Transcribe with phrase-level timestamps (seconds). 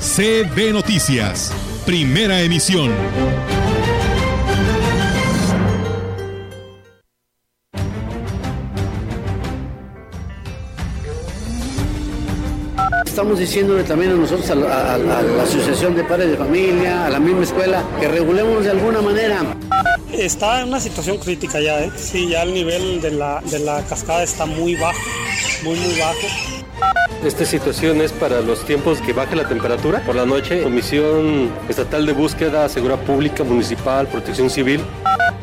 [0.00, 1.52] CB Noticias,
[1.86, 2.90] primera emisión.
[13.06, 17.10] Estamos diciéndole también a nosotros, a la, a la Asociación de Padres de Familia, a
[17.10, 19.56] la misma escuela, que regulemos de alguna manera.
[20.12, 21.92] Está en una situación crítica ya, ¿eh?
[21.96, 24.98] Sí, ya el nivel de la, de la cascada está muy bajo,
[25.62, 26.53] muy, muy bajo.
[27.24, 30.00] Esta situación es para los tiempos que baje la temperatura.
[30.00, 34.82] Por la noche, Comisión Estatal de Búsqueda, Seguridad Pública, Municipal, Protección Civil.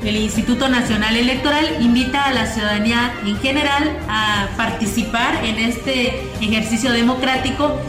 [0.03, 6.91] El Instituto Nacional Electoral invita a la ciudadanía en general a participar en este ejercicio
[6.91, 7.79] democrático.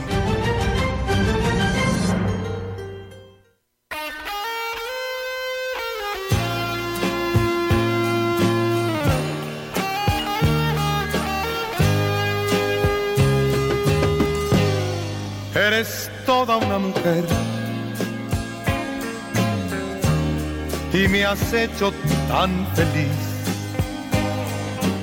[21.33, 21.94] Has hecho
[22.28, 23.33] tan feliz.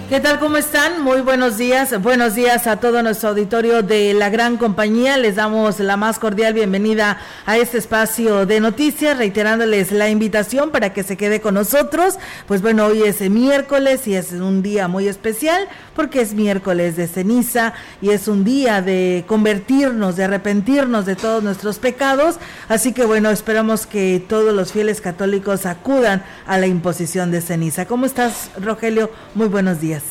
[0.10, 0.40] ¿Qué tal?
[0.40, 1.04] ¿Cómo están?
[1.04, 2.00] Muy buenos días.
[2.02, 5.18] Buenos días a todo nuestro auditorio de la gran compañía.
[5.18, 10.94] Les damos la más cordial bienvenida a este espacio de noticias, reiterándoles la invitación para
[10.94, 12.18] que se quede con nosotros.
[12.48, 15.68] Pues bueno, hoy es miércoles y es un día muy especial
[16.00, 21.44] porque es miércoles de ceniza y es un día de convertirnos, de arrepentirnos de todos
[21.44, 22.38] nuestros pecados.
[22.70, 27.86] Así que bueno, esperamos que todos los fieles católicos acudan a la imposición de ceniza.
[27.86, 29.10] ¿Cómo estás, Rogelio?
[29.36, 30.04] Muy buenos días.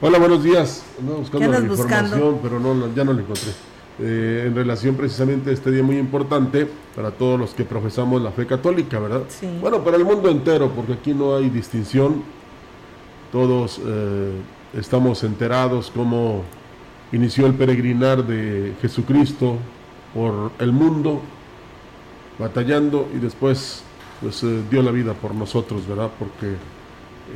[0.00, 0.84] Hola, buenos días.
[1.00, 2.40] Ando buscando ¿Qué la información, buscando?
[2.40, 3.50] pero no, ya no la encontré.
[3.98, 8.30] Eh, en relación precisamente a este día muy importante para todos los que profesamos la
[8.30, 9.22] fe católica, ¿verdad?
[9.26, 9.48] Sí.
[9.60, 12.22] Bueno, para el mundo entero, porque aquí no hay distinción.
[13.32, 14.30] Todos eh,
[14.74, 16.44] estamos enterados cómo
[17.12, 19.58] inició el peregrinar de Jesucristo
[20.14, 21.20] por el mundo,
[22.38, 23.82] batallando y después
[24.20, 26.10] pues eh, dio la vida por nosotros, ¿verdad?
[26.18, 26.54] Porque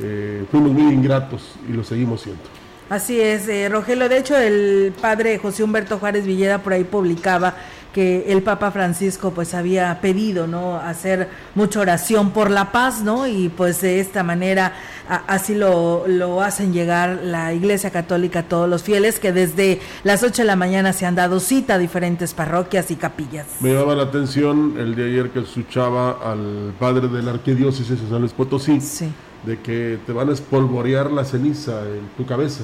[0.01, 2.43] eh, fuimos muy ingratos y lo seguimos siendo.
[2.89, 4.07] Así es, eh, Rogelio.
[4.07, 7.55] De hecho, el padre José Humberto Juárez Villeda por ahí publicaba
[7.93, 10.77] que el Papa Francisco pues había pedido, ¿no?
[10.77, 13.27] Hacer mucha oración por la paz, ¿no?
[13.27, 14.73] Y pues de esta manera
[15.09, 19.79] a- así lo, lo hacen llegar la Iglesia Católica a todos los fieles que desde
[20.03, 23.45] las 8 de la mañana se han dado cita a diferentes parroquias y capillas.
[23.61, 28.09] Me llamaba la atención el de ayer que escuchaba al padre de la arquidiócesis de
[28.09, 29.09] San Luis Potosí, Sí.
[29.45, 32.63] de que te van a espolvorear la ceniza en tu cabeza.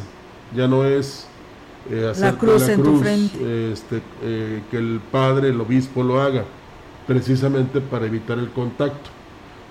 [0.56, 1.28] Ya no es
[1.90, 3.72] eh, hacerte cruz en tu frente.
[3.74, 6.46] este, eh, que el padre, el obispo lo haga,
[7.08, 9.10] precisamente para evitar el contacto.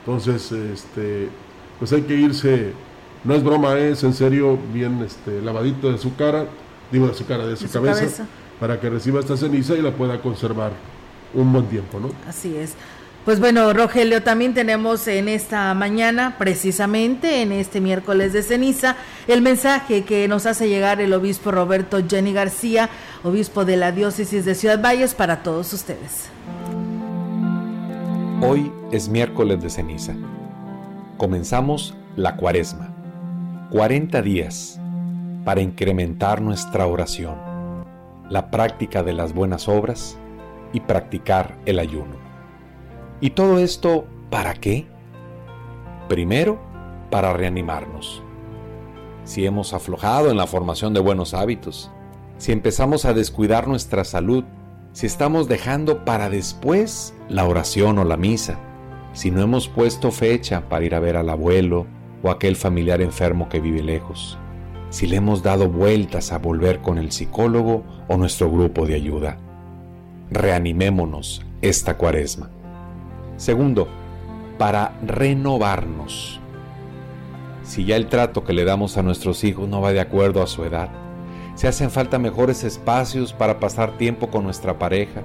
[0.00, 1.28] Entonces, este,
[1.82, 2.70] pues hay que irse,
[3.25, 6.47] no es broma, es en serio, bien este, lavadito de su cara,
[6.93, 8.26] digo de su cara, de su, De su cabeza, cabeza.
[8.60, 10.71] para que reciba esta ceniza y la pueda conservar
[11.34, 12.12] un buen tiempo, ¿no?
[12.28, 12.75] Así es.
[13.25, 18.94] Pues bueno, Rogelio, también tenemos en esta mañana, precisamente en este miércoles de ceniza,
[19.26, 22.91] el mensaje que nos hace llegar el obispo Roberto Jenny García,
[23.25, 26.28] obispo de la diócesis de Ciudad Valles, para todos ustedes.
[28.41, 30.15] Hoy es miércoles de ceniza.
[31.22, 32.93] Comenzamos la cuaresma.
[33.71, 34.81] 40 días
[35.44, 37.37] para incrementar nuestra oración,
[38.28, 40.19] la práctica de las buenas obras
[40.72, 42.16] y practicar el ayuno.
[43.21, 44.88] ¿Y todo esto para qué?
[46.09, 46.60] Primero,
[47.09, 48.21] para reanimarnos.
[49.22, 51.92] Si hemos aflojado en la formación de buenos hábitos,
[52.36, 54.42] si empezamos a descuidar nuestra salud,
[54.91, 58.59] si estamos dejando para después la oración o la misa,
[59.12, 61.86] si no hemos puesto fecha para ir a ver al abuelo
[62.22, 64.38] o aquel familiar enfermo que vive lejos,
[64.91, 69.38] si le hemos dado vueltas a volver con el psicólogo o nuestro grupo de ayuda.
[70.30, 72.50] Reanimémonos esta cuaresma.
[73.36, 73.88] Segundo,
[74.59, 76.41] para renovarnos.
[77.62, 80.47] Si ya el trato que le damos a nuestros hijos no va de acuerdo a
[80.47, 80.91] su edad,
[81.54, 85.22] si hacen falta mejores espacios para pasar tiempo con nuestra pareja,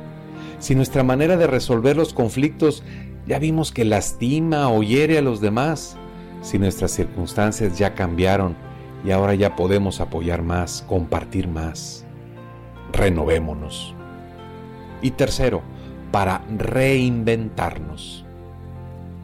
[0.59, 2.83] si nuestra manera de resolver los conflictos
[3.27, 5.97] ya vimos que lastima o hiere a los demás,
[6.41, 8.55] si nuestras circunstancias ya cambiaron
[9.05, 12.05] y ahora ya podemos apoyar más, compartir más,
[12.93, 13.93] renovémonos.
[15.01, 15.61] Y tercero,
[16.11, 18.23] para reinventarnos.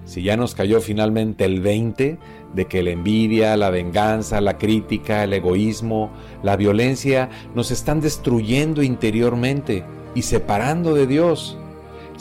[0.05, 2.19] Si ya nos cayó finalmente el 20
[2.53, 6.11] de que la envidia, la venganza, la crítica, el egoísmo,
[6.43, 11.57] la violencia nos están destruyendo interiormente y separando de Dios,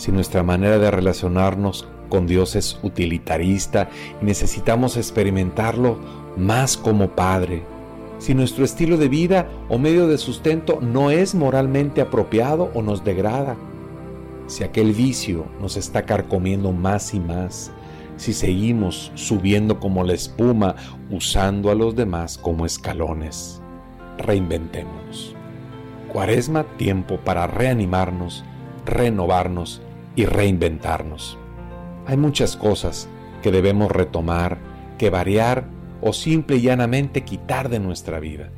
[0.02, 3.88] si nuestra manera de relacionarnos con Dios es utilitarista
[4.20, 5.96] y necesitamos experimentarlo
[6.36, 7.62] más como Padre,
[8.18, 13.04] si nuestro estilo de vida o medio de sustento no es moralmente apropiado o nos
[13.04, 13.54] degrada,
[14.48, 17.70] si aquel vicio nos está carcomiendo más y más,
[18.16, 20.74] si seguimos subiendo como la espuma
[21.12, 23.62] usando a los demás como escalones.
[24.18, 25.36] Reinventémonos.
[26.12, 28.44] Cuaresma, tiempo para reanimarnos,
[28.84, 29.80] renovarnos
[30.16, 31.38] y reinventarnos.
[32.06, 33.08] Hay muchas cosas
[33.42, 34.58] que debemos retomar,
[34.98, 35.64] que variar
[36.00, 38.50] o simple y llanamente quitar de nuestra vida.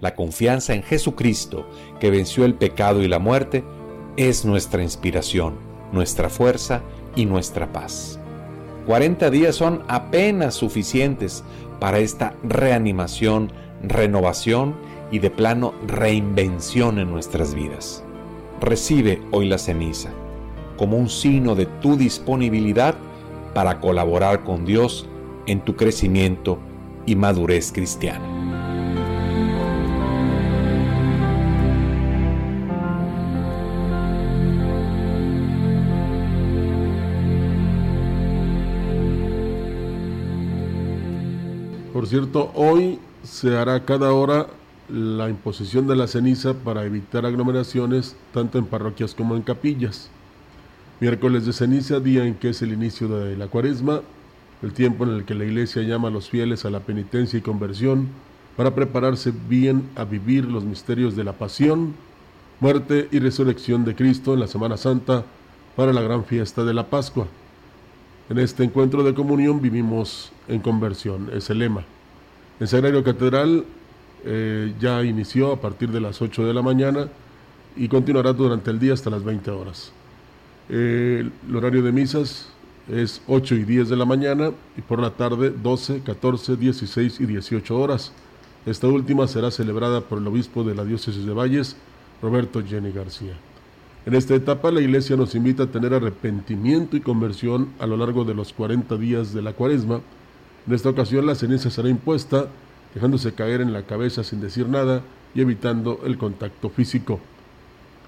[0.00, 1.68] La confianza en Jesucristo,
[2.00, 3.64] que venció el pecado y la muerte,
[4.16, 5.54] es nuestra inspiración,
[5.92, 6.82] nuestra fuerza
[7.14, 8.18] y nuestra paz.
[8.86, 11.44] 40 días son apenas suficientes
[11.80, 14.76] para esta reanimación, renovación
[15.10, 18.02] y de plano reinvención en nuestras vidas.
[18.60, 20.10] Recibe hoy la ceniza
[20.76, 22.94] como un signo de tu disponibilidad
[23.54, 25.06] para colaborar con Dios
[25.46, 26.58] en tu crecimiento
[27.06, 28.36] y madurez cristiana.
[41.92, 44.48] Por cierto, hoy se hará cada hora
[44.88, 50.10] la imposición de la ceniza para evitar aglomeraciones tanto en parroquias como en capillas.
[50.98, 54.00] Miércoles de ceniza, día en que es el inicio de la cuaresma,
[54.62, 57.42] el tiempo en el que la iglesia llama a los fieles a la penitencia y
[57.42, 58.08] conversión
[58.56, 61.94] para prepararse bien a vivir los misterios de la pasión,
[62.60, 65.22] muerte y resurrección de Cristo en la Semana Santa
[65.76, 67.26] para la gran fiesta de la Pascua.
[68.30, 71.84] En este encuentro de comunión vivimos en conversión, es el lema.
[72.58, 73.66] El Sagrario Catedral
[74.24, 77.08] eh, ya inició a partir de las 8 de la mañana
[77.76, 79.92] y continuará durante el día hasta las 20 horas.
[80.68, 82.48] El horario de misas
[82.88, 87.26] es 8 y 10 de la mañana y por la tarde 12, 14, 16 y
[87.26, 88.12] 18 horas.
[88.64, 91.76] Esta última será celebrada por el obispo de la diócesis de Valles,
[92.20, 93.34] Roberto Jenny García.
[94.06, 98.24] En esta etapa la Iglesia nos invita a tener arrepentimiento y conversión a lo largo
[98.24, 100.00] de los 40 días de la cuaresma.
[100.66, 102.46] En esta ocasión la ceniza será impuesta,
[102.94, 105.02] dejándose caer en la cabeza sin decir nada
[105.34, 107.20] y evitando el contacto físico.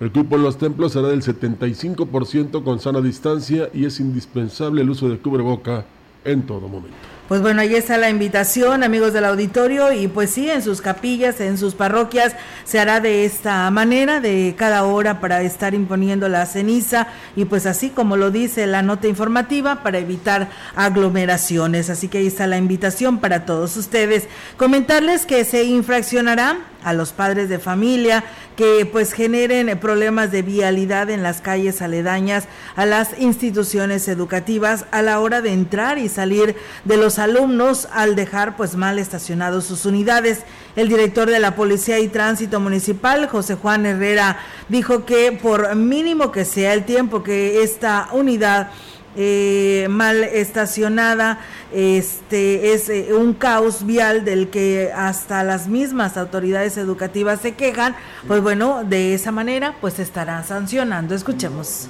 [0.00, 4.90] El cupo en los templos será del 75% con sana distancia y es indispensable el
[4.90, 5.86] uso de cubreboca
[6.24, 6.96] en todo momento.
[7.26, 11.42] Pues bueno, ahí está la invitación, amigos del auditorio, y pues sí, en sus capillas,
[11.42, 12.34] en sus parroquias,
[12.64, 17.66] se hará de esta manera, de cada hora para estar imponiendo la ceniza, y pues
[17.66, 21.90] así como lo dice la nota informativa, para evitar aglomeraciones.
[21.90, 24.26] Así que ahí está la invitación para todos ustedes.
[24.56, 28.24] Comentarles que se infraccionará a los padres de familia
[28.56, 35.02] que pues generen problemas de vialidad en las calles aledañas a las instituciones educativas a
[35.02, 39.86] la hora de entrar y salir de los alumnos al dejar pues mal estacionados sus
[39.86, 40.40] unidades.
[40.76, 46.32] El director de la Policía y Tránsito Municipal, José Juan Herrera, dijo que por mínimo
[46.32, 48.70] que sea el tiempo que esta unidad
[49.16, 51.40] eh, mal estacionada,
[51.72, 57.94] este es eh, un caos vial del que hasta las mismas autoridades educativas se quejan,
[58.26, 61.14] pues bueno, de esa manera pues estarán sancionando.
[61.14, 61.88] Escuchemos.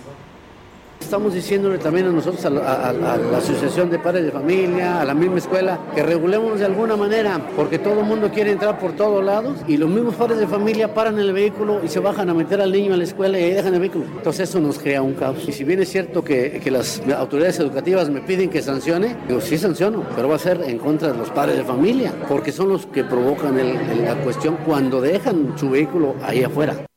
[1.09, 2.51] Estamos diciéndole también a nosotros, a,
[2.93, 7.41] la Asociación de Padres de Familia, a la misma escuela, que regulemos de alguna manera,
[7.57, 10.93] porque todo el mundo quiere entrar por todos lados y los mismos padres de familia
[10.93, 13.53] paran el vehículo y se bajan a meter al niño a la escuela y ahí
[13.55, 14.05] dejan el vehículo.
[14.05, 15.49] Entonces eso nos crea un caos.
[15.49, 19.41] Y si bien es cierto que, que las autoridades educativas me piden que sancione, digo,
[19.41, 22.69] sí sanciono, pero va a ser en contra de los padres de familia, porque son
[22.69, 23.57] los que provocan
[24.05, 26.88] la cuestión cuando dejan su vehículo ahí afuera.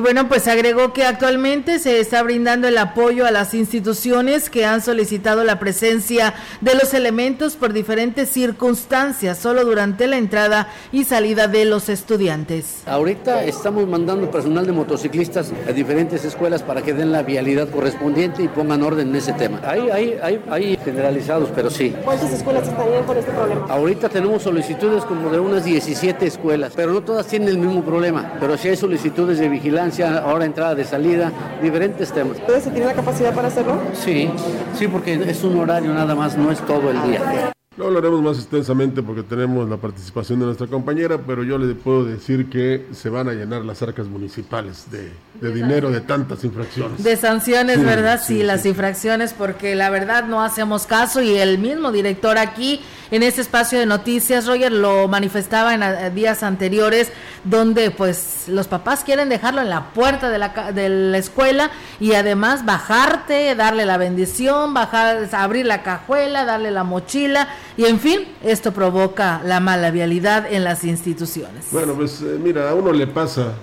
[0.00, 4.64] Y bueno, pues agregó que actualmente se está brindando el apoyo a las instituciones que
[4.64, 11.04] han solicitado la presencia de los elementos por diferentes circunstancias, solo durante la entrada y
[11.04, 12.78] salida de los estudiantes.
[12.86, 18.42] Ahorita estamos mandando personal de motociclistas a diferentes escuelas para que den la vialidad correspondiente
[18.42, 19.60] y pongan orden en ese tema.
[19.66, 21.94] Hay, hay, hay, hay generalizados, pero sí.
[22.02, 23.66] ¿Cuántas escuelas estarían con este problema?
[23.68, 28.32] Ahorita tenemos solicitudes como de unas 17 escuelas, pero no todas tienen el mismo problema.
[28.40, 29.89] Pero sí hay solicitudes de vigilancia,
[30.22, 31.32] ahora entrada de salida,
[31.62, 32.38] diferentes temas.
[32.38, 33.78] ¿Ustedes tienen la capacidad para hacerlo?
[33.94, 34.30] Sí,
[34.78, 37.52] sí, porque es un horario nada más, no es todo el día.
[37.80, 42.04] Lo hablaremos más extensamente porque tenemos la participación de nuestra compañera, pero yo le puedo
[42.04, 45.10] decir que se van a llenar las arcas municipales de,
[45.50, 47.02] dinero de tantas infracciones.
[47.02, 48.20] De sanciones, ¿verdad?
[48.22, 53.22] Sí, las infracciones, porque la verdad no hacemos caso y el mismo director aquí en
[53.22, 57.10] este espacio de noticias, Roger, lo manifestaba en eh, días anteriores,
[57.44, 62.12] donde pues los papás quieren dejarlo en la puerta de la, de la escuela y
[62.12, 67.48] además bajarte, darle la bendición, bajar, abrir la cajuela, darle la mochila
[67.80, 71.68] y en fin, esto provoca la mala vialidad en las instituciones.
[71.72, 73.54] Bueno, pues eh, mira, a uno le pasa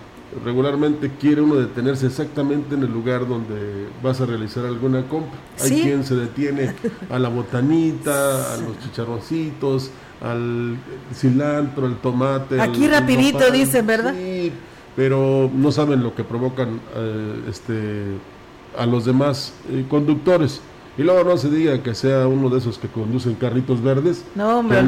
[0.43, 5.37] regularmente quiere uno detenerse exactamente en el lugar donde vas a realizar alguna compra.
[5.61, 6.73] Hay quien se detiene
[7.11, 10.77] a la botanita, a los chicharroncitos, al
[11.13, 12.59] cilantro, al tomate.
[12.59, 14.15] Aquí rapidito dicen, ¿verdad?
[14.15, 14.51] Sí,
[14.95, 18.17] pero no saben lo que provocan eh, este,
[18.75, 20.59] a los demás eh, conductores.
[20.97, 24.23] Y luego no se diga que sea uno de esos que conducen carritos verdes.
[24.33, 24.79] No, hombre,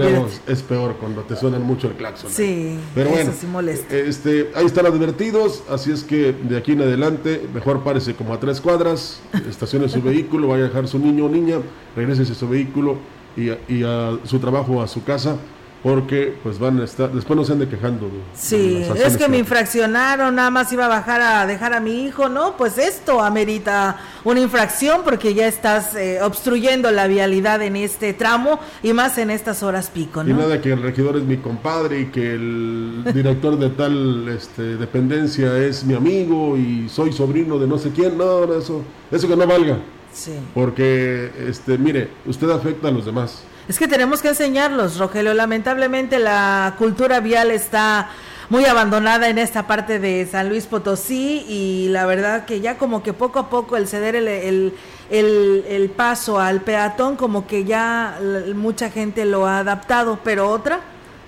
[0.47, 2.31] es peor cuando te suenan mucho el claxon.
[2.31, 3.95] Sí, pero bueno, sí molesta.
[3.95, 8.39] Este, ahí están advertidos, así es que de aquí en adelante, mejor párese como a
[8.39, 11.57] tres cuadras, estacione su vehículo, vaya a dejar su niño o niña,
[11.95, 12.97] regrese a su vehículo
[13.37, 15.37] y y a su trabajo o a su casa
[15.81, 18.09] porque pues van a estar, después no se ande quejando.
[18.33, 22.27] sí, es que me infraccionaron, nada más iba a bajar a dejar a mi hijo,
[22.27, 28.13] no, pues esto amerita una infracción porque ya estás eh, obstruyendo la vialidad en este
[28.13, 30.29] tramo y más en estas horas pico, ¿no?
[30.29, 34.75] Y nada que el regidor es mi compadre y que el director de tal este,
[34.75, 39.35] dependencia es mi amigo y soy sobrino de no sé quién, no, eso, eso que
[39.35, 39.77] no valga.
[40.11, 40.33] Sí.
[40.53, 43.43] Porque, este, mire, usted afecta a los demás.
[43.69, 45.35] Es que tenemos que enseñarlos, Rogelio.
[45.35, 48.09] Lamentablemente la cultura vial está
[48.49, 53.03] muy abandonada en esta parte de San Luis Potosí y la verdad que ya como
[53.03, 54.73] que poco a poco el ceder el,
[55.11, 58.19] el, paso al peatón como que ya
[58.55, 60.79] mucha gente lo ha adaptado, pero otra,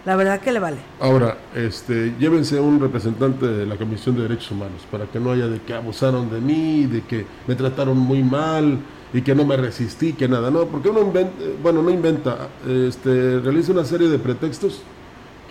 [0.04, 0.78] la verdad que le vale.
[1.00, 5.48] Ahora, este, llévense un representante de la Comisión de Derechos Humanos para que no haya
[5.48, 8.80] de que abusaron de mí, de que me trataron muy mal
[9.14, 13.40] y que no me resistí, que nada, no, porque uno inventa, bueno, no inventa, este,
[13.40, 14.82] realiza una serie de pretextos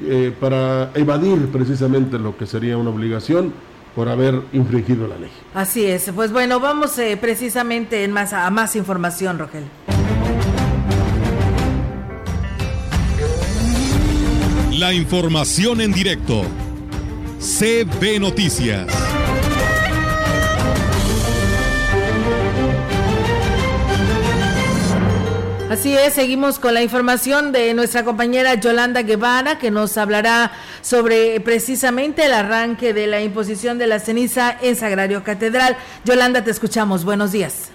[0.02, 3.52] eh, para evadir precisamente lo que sería una obligación
[3.94, 5.30] por haber infringido la ley.
[5.54, 9.64] Así es, pues bueno, vamos eh, precisamente en más, a más información, Rogel.
[14.72, 16.42] La información en directo.
[17.38, 18.86] CB Noticias.
[25.70, 30.50] Así es, seguimos con la información de nuestra compañera Yolanda Guevara, que nos hablará
[30.80, 35.76] sobre precisamente el arranque de la imposición de la ceniza en Sagrario Catedral.
[36.04, 37.04] Yolanda, te escuchamos.
[37.04, 37.70] Buenos días.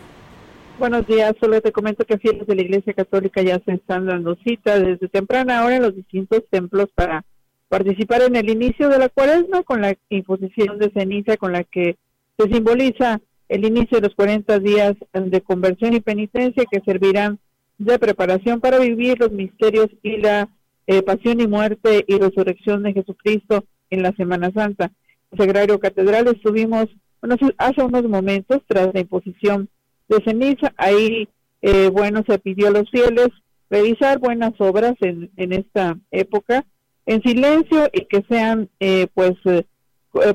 [0.78, 4.36] Buenos días, solo te comento que fieles de la Iglesia Católica ya se están dando
[4.44, 7.24] cita desde temprana hora en los distintos templos para
[7.70, 11.96] participar en el inicio de la cuaresma con la imposición de ceniza con la que
[12.38, 17.40] se simboliza el inicio de los 40 días de conversión y penitencia que servirán
[17.78, 20.50] de preparación para vivir los misterios y la
[20.88, 24.92] eh, pasión y muerte y resurrección de Jesucristo en la Semana Santa.
[25.32, 26.88] En Sagrario Catedral estuvimos
[27.22, 29.70] bueno, hace unos momentos tras la imposición
[30.08, 30.74] de ceniza.
[30.78, 31.28] Ahí,
[31.62, 33.30] eh, bueno, se pidió a los fieles
[33.70, 36.66] realizar buenas obras en, en esta época
[37.08, 39.34] en silencio y que sean, eh, pues,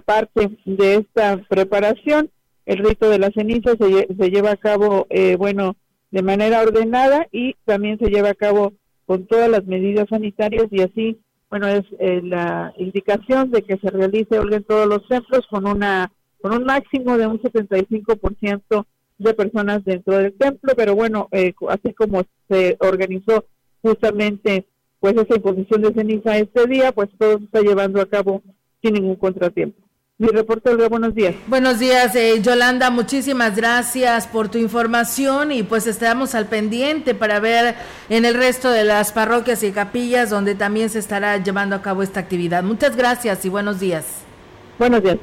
[0.04, 2.30] parte de esta preparación.
[2.66, 5.06] El rito de la ceniza se, se lleva a cabo,
[5.38, 5.74] bueno,
[6.10, 8.72] de manera ordenada y también se lleva a cabo
[9.06, 13.90] con todas las medidas sanitarias y así, bueno, es eh, la indicación de que se
[13.90, 18.86] realice en todos los templos con una con un máximo de un 75%
[19.18, 23.44] de personas dentro del templo, pero bueno, eh, así como se organizó
[23.82, 24.66] justamente
[25.00, 28.42] pues esa imposición de ceniza este día, pues todo se está llevando a cabo
[28.82, 29.89] sin ningún contratiempo.
[30.20, 31.34] Mi reporte, buenos días.
[31.46, 37.40] Buenos días, eh, Yolanda, muchísimas gracias por tu información y pues estamos al pendiente para
[37.40, 37.74] ver
[38.10, 42.02] en el resto de las parroquias y capillas donde también se estará llevando a cabo
[42.02, 42.62] esta actividad.
[42.62, 44.04] Muchas gracias y buenos días.
[44.78, 45.16] Buenos días.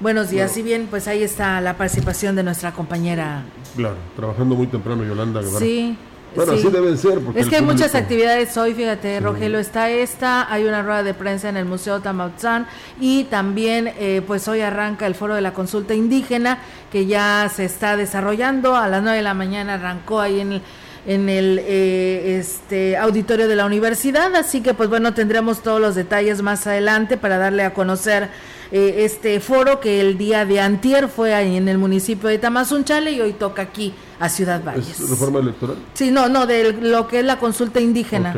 [0.00, 3.44] Buenos días, y bien, pues ahí está la participación de nuestra compañera.
[3.74, 5.40] Claro, trabajando muy temprano, Yolanda.
[5.58, 5.96] Sí.
[6.34, 7.18] Bueno, así deben ser.
[7.34, 11.48] es que hay muchas actividades hoy, fíjate, Rogelio, está esta, hay una rueda de prensa
[11.48, 12.66] en el Museo Tamautzán
[13.00, 16.58] y también eh, pues hoy arranca el foro de la consulta indígena
[16.90, 20.62] que ya se está desarrollando, a las 9 de la mañana arrancó ahí en el
[21.06, 25.94] en el eh, este auditorio de la universidad, así que pues bueno, tendremos todos los
[25.94, 28.28] detalles más adelante para darle a conocer
[28.72, 33.12] eh, este foro que el día de antier fue ahí en el municipio de Tamazunchale
[33.12, 34.98] y hoy toca aquí a Ciudad Valles.
[34.98, 35.76] ¿Es reforma electoral?
[35.92, 38.34] Sí, no, no, de lo que es la consulta indígena.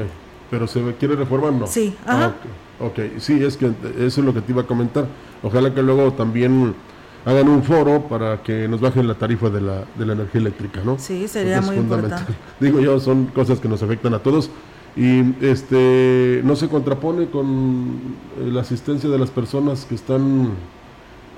[0.51, 1.69] pero se quiere reformar, ¿no?
[1.69, 2.35] Sí, ah, ajá.
[2.81, 3.67] ok, sí, es que
[3.99, 5.07] eso es lo que te iba a comentar.
[5.45, 6.75] Ojalá que luego también
[7.25, 10.81] hagan un foro para que nos bajen la tarifa de la, de la energía eléctrica,
[10.85, 10.99] ¿no?
[10.99, 12.33] Sí, sería muy importante.
[12.59, 14.51] Digo yo, son cosas que nos afectan a todos
[14.97, 20.51] y este no se contrapone con eh, la asistencia de las personas que están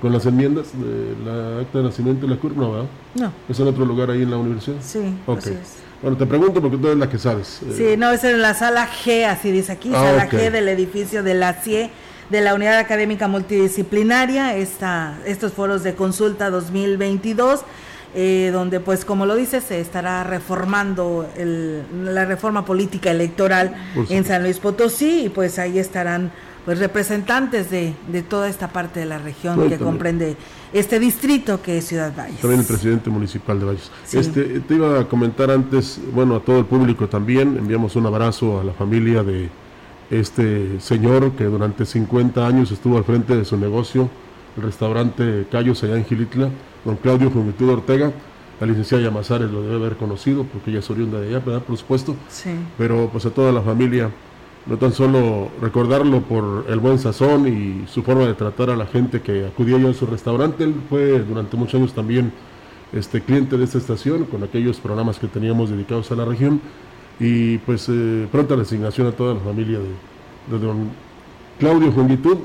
[0.01, 2.89] con las enmiendas de la acta de nacimiento y la curva, ¿verdad?
[3.15, 3.33] No.
[3.49, 4.77] ¿Es en otro lugar ahí en la universidad?
[4.81, 5.87] Sí, así es.
[6.01, 7.61] Bueno, te pregunto porque tú eres la que sabes.
[7.75, 7.97] Sí, eh.
[7.97, 11.33] no, es en la sala G, así dice aquí, ah, sala G del edificio de
[11.33, 11.89] la CIE,
[12.29, 17.61] de la Unidad Académica Multidisciplinaria, esta, estos foros de consulta 2022.
[18.15, 23.75] Eh, donde pues como lo dice se estará reformando el, la reforma política electoral
[24.09, 26.31] en San Luis Potosí y pues ahí estarán
[26.67, 30.35] pues representantes de, de toda esta parte de la región que comprende
[30.73, 32.41] este distrito que es Ciudad Valles.
[32.41, 33.91] También el presidente municipal de Valles.
[34.11, 38.59] Este, te iba a comentar antes, bueno, a todo el público también, enviamos un abrazo
[38.59, 39.49] a la familia de
[40.11, 44.09] este señor que durante 50 años estuvo al frente de su negocio,
[44.57, 46.49] el restaurante Cayos allá en Gilitla,
[46.83, 48.11] don Claudio Juventud Ortega.
[48.59, 51.61] La licenciada Yamazares lo debe haber conocido porque ella es oriunda de allá, ¿verdad?
[51.61, 52.15] Por supuesto.
[52.27, 52.49] Sí.
[52.77, 54.09] Pero pues a toda la familia
[54.65, 58.85] no tan solo recordarlo por el buen sazón y su forma de tratar a la
[58.85, 62.33] gente que acudía yo a su restaurante, él fue durante muchos años también
[62.91, 66.59] este cliente de esta estación con aquellos programas que teníamos dedicados a la región
[67.19, 70.89] y pues eh, pronta resignación a toda la familia de, don
[71.59, 72.37] Claudio Juventud,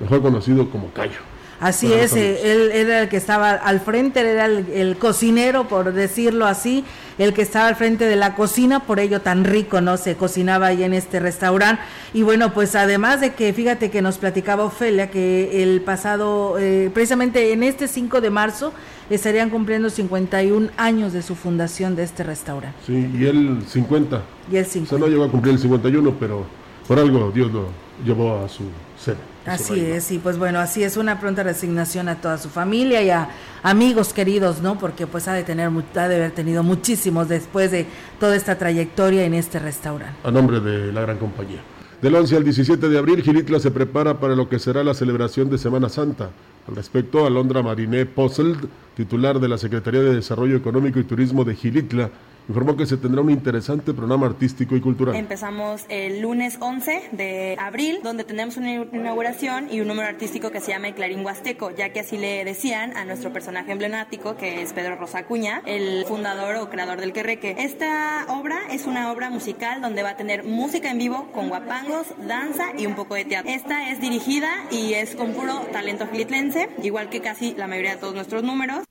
[0.00, 1.20] mejor conocido como Cayo.
[1.60, 5.92] Así es, eh, él, era el que estaba al frente, él era el, cocinero, por
[5.92, 6.84] decirlo así,
[7.18, 9.96] el que estaba al frente de la cocina, por ello tan rico, ¿no?
[9.96, 11.80] Se cocinaba ahí en este restaurante.
[12.12, 16.90] Y bueno, pues además de que, fíjate que nos platicaba Ofelia que el pasado, eh,
[16.92, 18.72] precisamente en este 5 de marzo,
[19.08, 22.76] estarían cumpliendo 51 años de su fundación de este restaurante.
[22.86, 24.22] Sí, y él 50.
[24.52, 24.94] Y él 50.
[24.94, 26.44] O sea, no llegó a cumplir el 51, pero
[26.86, 27.68] por algo Dios lo
[28.04, 28.64] llevó a su
[28.98, 29.16] ser.
[29.46, 33.10] Así es, y pues bueno, así es una pronta resignación a toda su familia y
[33.10, 33.28] a
[33.62, 34.78] amigos queridos, ¿no?
[34.78, 37.86] Porque pues ha de tener, ha de haber tenido muchísimos después de
[38.18, 40.16] toda esta trayectoria en este restaurante.
[40.24, 41.60] A nombre de la gran compañía.
[42.02, 45.48] Del 11 al 17 de abril, Gilitla se prepara para lo que será la celebración
[45.48, 46.30] de Semana Santa.
[46.68, 51.54] Al respecto, Alondra Mariné Posselt, titular de la Secretaría de Desarrollo Económico y Turismo de
[51.54, 52.10] Gilitla,
[52.48, 55.14] informó que se tendrá un interesante programa artístico y cultural.
[55.16, 60.60] Empezamos el lunes 11 de abril, donde tenemos una inauguración y un número artístico que
[60.60, 64.62] se llama El Clarín Huasteco, ya que así le decían a nuestro personaje emblemático, que
[64.62, 67.56] es Pedro Rosa Acuña, el fundador o creador del Querreque.
[67.58, 72.06] Esta obra es una obra musical donde va a tener música en vivo con guapangos,
[72.26, 73.50] danza y un poco de teatro.
[73.50, 78.00] Esta es dirigida y es con puro talento filitlense, igual que casi la mayoría de
[78.00, 78.84] todos nuestros números.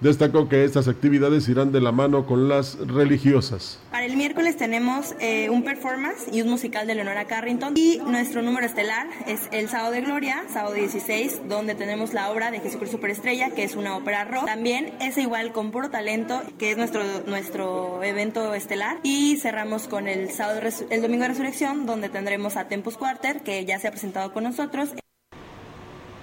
[0.00, 3.78] Destacó que estas actividades irán de la mano con las religiosas.
[3.90, 8.42] Para el miércoles tenemos eh, un performance y un musical de Leonora Carrington y nuestro
[8.42, 12.96] número estelar es el Sábado de Gloria, sábado 16, donde tenemos la obra de Jesucristo
[12.96, 14.46] Superestrella, que es una ópera rock.
[14.46, 18.98] También es igual con puro talento, que es nuestro, nuestro evento estelar.
[19.02, 23.64] Y cerramos con el, sábado, el Domingo de Resurrección, donde tendremos a Tempus Quarter, que
[23.64, 24.90] ya se ha presentado con nosotros.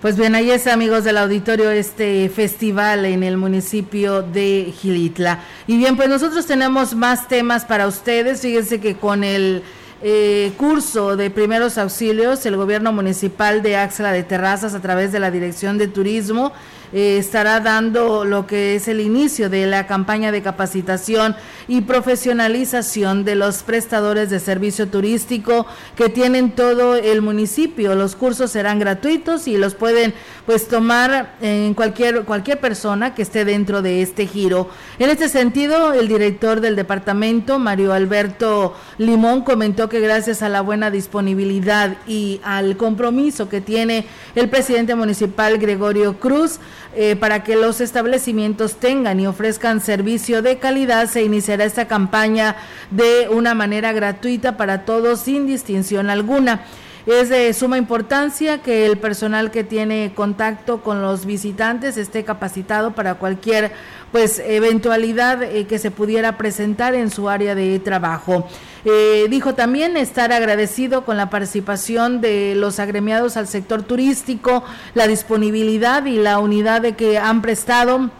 [0.03, 5.39] Pues bien, ahí es amigos del auditorio este festival en el municipio de Gilitla.
[5.65, 8.41] Y bien, pues nosotros tenemos más temas para ustedes.
[8.41, 9.63] Fíjense que con el
[10.01, 15.21] eh, curso de primeros auxilios, el gobierno municipal de Axla de Terrazas a través de
[15.21, 16.51] la Dirección de Turismo
[16.93, 21.35] eh, estará dando lo que es el inicio de la campaña de capacitación
[21.67, 27.95] y profesionalización de los prestadores de servicio turístico que tienen todo el municipio.
[27.95, 30.13] Los cursos serán gratuitos y los pueden
[30.45, 34.69] pues tomar en cualquier cualquier persona que esté dentro de este giro.
[34.99, 40.61] En este sentido, el director del departamento, Mario Alberto Limón, comentó que gracias a la
[40.61, 46.59] buena disponibilidad y al compromiso que tiene el presidente municipal Gregorio Cruz,
[46.95, 52.55] eh, para que los establecimientos tengan y ofrezcan servicio de calidad, se iniciará esta campaña
[52.91, 56.61] de una manera gratuita para todos sin distinción alguna.
[57.05, 62.91] Es de suma importancia que el personal que tiene contacto con los visitantes esté capacitado
[62.91, 63.73] para cualquier
[64.13, 68.47] pues eventualidad eh, que se pudiera presentar en su área de trabajo.
[68.85, 75.07] Eh, dijo también estar agradecido con la participación de los agremiados al sector turístico, la
[75.07, 78.11] disponibilidad y la unidad de que han prestado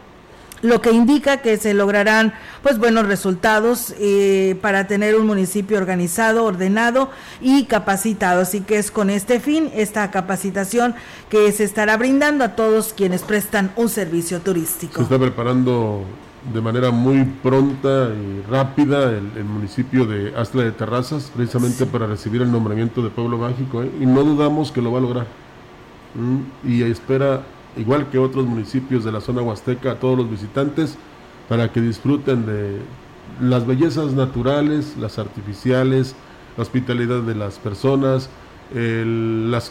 [0.63, 6.45] lo que indica que se lograrán pues buenos resultados eh, para tener un municipio organizado,
[6.45, 8.41] ordenado y capacitado.
[8.41, 10.95] Así que es con este fin esta capacitación
[11.29, 14.95] que se estará brindando a todos quienes prestan un servicio turístico.
[14.95, 16.05] Se está preparando
[16.51, 22.41] de manera muy pronta y rápida el, municipio de Astla de Terrazas, precisamente para recibir
[22.41, 23.91] el nombramiento de Pueblo Mágico, ¿eh?
[23.99, 25.27] y no dudamos que lo va a lograr.
[26.15, 27.43] Mm, y espera,
[27.77, 30.97] igual que otros municipios de la zona huasteca, a todos los visitantes
[31.49, 32.79] para que disfruten de
[33.41, 36.15] las bellezas naturales, las artificiales,
[36.57, 38.29] la hospitalidad de las personas,
[38.73, 39.63] la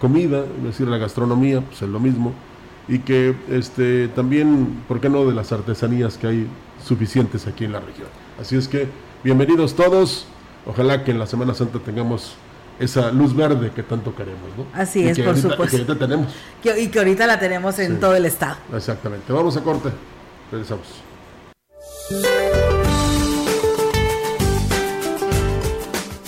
[0.00, 2.32] comida, es decir, la gastronomía, pues es lo mismo
[2.88, 6.46] y que este, también, ¿por qué no?, de las artesanías que hay
[6.84, 8.08] suficientes aquí en la región.
[8.40, 8.88] Así es que,
[9.22, 10.26] bienvenidos todos,
[10.66, 12.34] ojalá que en la Semana Santa tengamos
[12.78, 14.66] esa luz verde que tanto queremos, ¿no?
[14.72, 15.76] Así es, por supuesto.
[15.76, 16.34] Y que ahorita tenemos.
[16.78, 18.56] y que ahorita la tenemos en todo el estado.
[18.74, 19.32] Exactamente.
[19.32, 19.90] Vamos a corte.
[20.50, 20.86] Regresamos.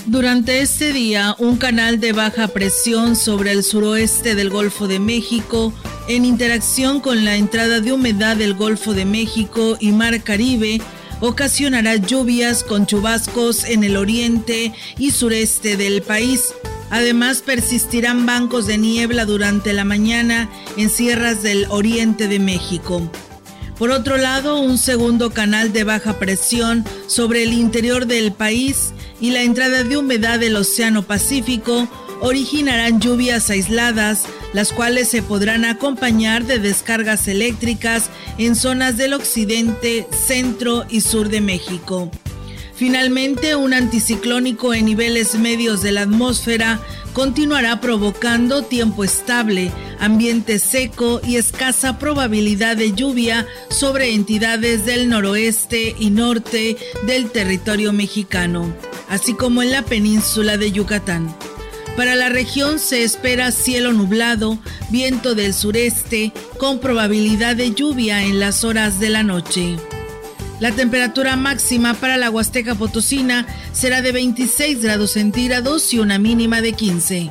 [0.07, 5.75] Durante este día, un canal de baja presión sobre el suroeste del Golfo de México,
[6.09, 10.81] en interacción con la entrada de humedad del Golfo de México y Mar Caribe,
[11.21, 16.55] ocasionará lluvias con chubascos en el oriente y sureste del país.
[16.91, 23.11] Además, persistirán bancos de niebla durante la mañana en sierras del oriente de México.
[23.79, 29.31] Por otro lado, un segundo canal de baja presión sobre el interior del país y
[29.33, 31.89] la entrada de humedad del Océano Pacífico
[32.21, 40.07] originarán lluvias aisladas, las cuales se podrán acompañar de descargas eléctricas en zonas del occidente,
[40.11, 42.11] centro y sur de México.
[42.75, 46.79] Finalmente, un anticiclónico en niveles medios de la atmósfera
[47.15, 55.97] continuará provocando tiempo estable, ambiente seco y escasa probabilidad de lluvia sobre entidades del noroeste
[55.99, 56.77] y norte
[57.07, 58.71] del territorio mexicano,
[59.09, 61.35] así como en la península de Yucatán.
[61.97, 64.59] Para la región se espera cielo nublado,
[64.91, 69.77] viento del sureste, con probabilidad de lluvia en las horas de la noche.
[70.61, 76.61] La temperatura máxima para la Huasteca Potosina será de 26 grados centígrados y una mínima
[76.61, 77.31] de 15.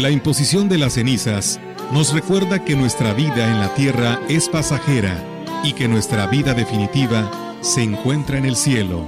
[0.00, 1.60] La imposición de las cenizas
[1.92, 5.22] nos recuerda que nuestra vida en la tierra es pasajera
[5.62, 9.06] y que nuestra vida definitiva se encuentra en el cielo.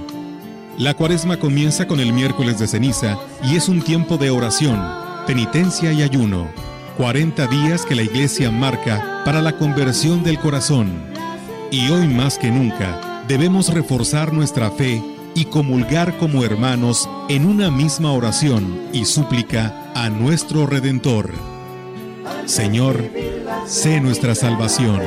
[0.77, 4.79] La cuaresma comienza con el miércoles de ceniza y es un tiempo de oración,
[5.25, 6.47] penitencia y ayuno.
[6.97, 10.93] 40 días que la iglesia marca para la conversión del corazón.
[11.71, 15.01] Y hoy más que nunca debemos reforzar nuestra fe
[15.35, 21.31] y comulgar como hermanos en una misma oración y súplica a nuestro Redentor.
[22.45, 23.03] Señor,
[23.65, 25.01] sé nuestra salvación.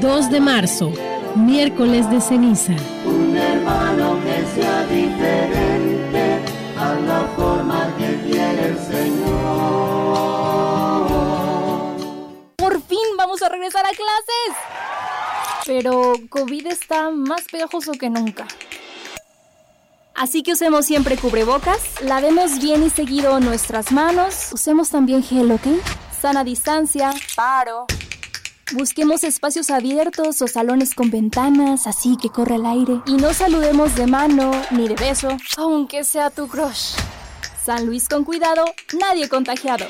[0.00, 0.92] 2 de marzo,
[1.34, 2.74] miércoles de ceniza.
[3.04, 6.40] Un hermano que sea diferente
[6.76, 9.56] a la forma que quiere el Señor.
[12.56, 14.75] Por fin vamos a regresar a clases.
[15.66, 18.46] Pero COVID está más pegajoso que nunca.
[20.14, 25.66] Así que usemos siempre cubrebocas, lavemos bien y seguido nuestras manos, usemos también gel, ¿ok?
[26.22, 27.84] Sana distancia, paro.
[28.72, 33.00] Busquemos espacios abiertos o salones con ventanas, así que corre el aire.
[33.06, 36.94] Y no saludemos de mano ni de beso, aunque sea tu crush.
[37.62, 38.64] San Luis con cuidado,
[38.98, 39.86] nadie contagiado.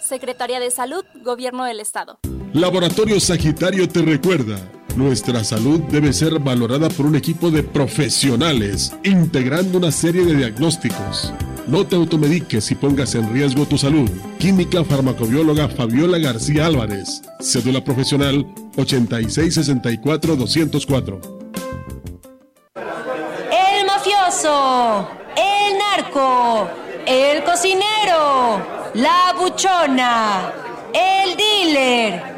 [0.00, 2.18] Secretaría de Salud, Gobierno del Estado.
[2.52, 4.58] Laboratorio Sagitario te recuerda.
[4.96, 11.32] Nuestra salud debe ser valorada por un equipo de profesionales, integrando una serie de diagnósticos.
[11.68, 14.08] No te automediques y pongas en riesgo tu salud.
[14.38, 17.20] Química farmacobióloga Fabiola García Álvarez.
[17.40, 18.46] Cédula profesional
[18.76, 21.20] 8664-204.
[22.74, 25.10] El mafioso.
[25.36, 26.70] El narco.
[27.06, 28.62] El cocinero.
[28.94, 30.54] La buchona.
[30.94, 32.37] El dealer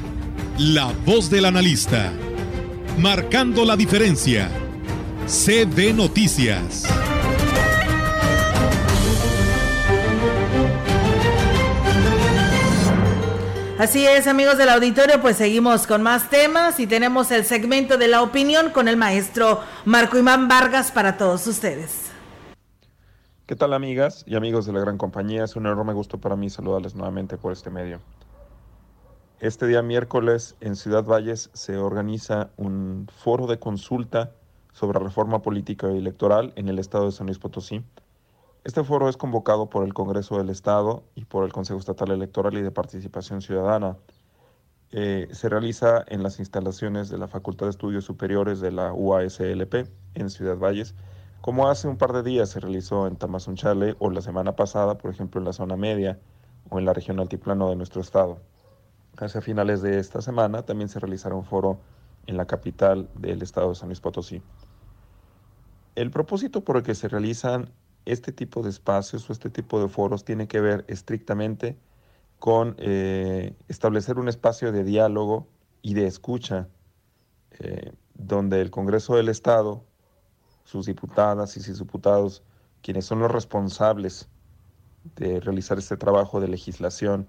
[0.57, 2.11] la voz del analista,
[2.97, 4.49] marcando la diferencia
[5.27, 6.85] CB Noticias.
[13.79, 18.07] Así es, amigos del auditorio, pues seguimos con más temas y tenemos el segmento de
[18.07, 22.11] la opinión con el maestro Marco Imán Vargas para todos ustedes.
[23.47, 25.45] ¿Qué tal amigas y amigos de la gran compañía?
[25.45, 27.99] Es un enorme gusto para mí saludarles nuevamente por este medio.
[29.41, 34.33] Este día miércoles en Ciudad Valles se organiza un foro de consulta
[34.71, 37.83] sobre reforma política y electoral en el estado de San Luis Potosí.
[38.65, 42.53] Este foro es convocado por el Congreso del Estado y por el Consejo Estatal Electoral
[42.53, 43.97] y de Participación Ciudadana.
[44.91, 49.87] Eh, se realiza en las instalaciones de la Facultad de Estudios Superiores de la UASLP
[50.13, 50.93] en Ciudad Valles,
[51.41, 55.09] como hace un par de días se realizó en Tamazunchale o la semana pasada, por
[55.09, 56.19] ejemplo, en la zona media
[56.69, 58.37] o en la región altiplano de nuestro estado.
[59.17, 61.79] Hacia finales de esta semana también se realizará un foro
[62.27, 64.41] en la capital del estado de San Luis Potosí.
[65.95, 67.69] El propósito por el que se realizan
[68.05, 71.77] este tipo de espacios o este tipo de foros tiene que ver estrictamente
[72.39, 75.47] con eh, establecer un espacio de diálogo
[75.81, 76.67] y de escucha,
[77.59, 79.83] eh, donde el Congreso del Estado,
[80.63, 82.43] sus diputadas y sus diputados,
[82.81, 84.27] quienes son los responsables
[85.15, 87.27] de realizar este trabajo de legislación,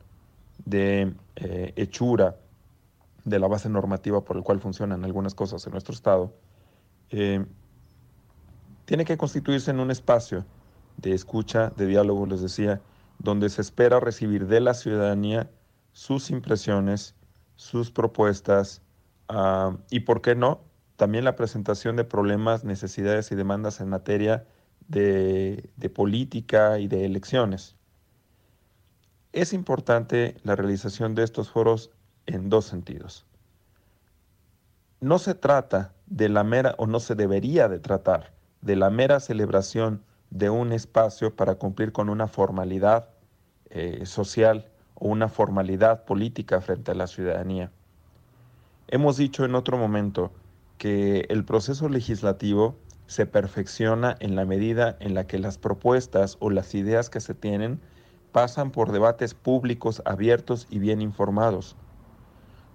[0.65, 2.37] de eh, hechura,
[3.25, 6.35] de la base normativa por el cual funcionan algunas cosas en nuestro Estado,
[7.11, 7.45] eh,
[8.85, 10.45] tiene que constituirse en un espacio
[10.97, 12.81] de escucha, de diálogo, les decía,
[13.19, 15.51] donde se espera recibir de la ciudadanía
[15.93, 17.15] sus impresiones,
[17.57, 18.83] sus propuestas
[19.29, 20.61] ah, y, ¿por qué no?,
[20.97, 24.47] también la presentación de problemas, necesidades y demandas en materia
[24.88, 27.77] de política y de elecciones.
[29.33, 31.90] Es importante la realización de estos foros
[32.27, 33.25] en dos sentidos.
[35.01, 39.21] No se trata de la mera, o no se debería de tratar, de la mera
[39.21, 43.09] celebración de un espacio para cumplir con una formalidad
[43.71, 47.71] eh, social o una formalidad política frente a la ciudadanía.
[48.88, 50.31] Hemos dicho en otro momento
[50.77, 56.51] que el proceso legislativo se perfecciona en la medida en la que las propuestas o
[56.51, 57.81] las ideas que se tienen
[58.33, 61.77] pasan por debates públicos abiertos y bien informados.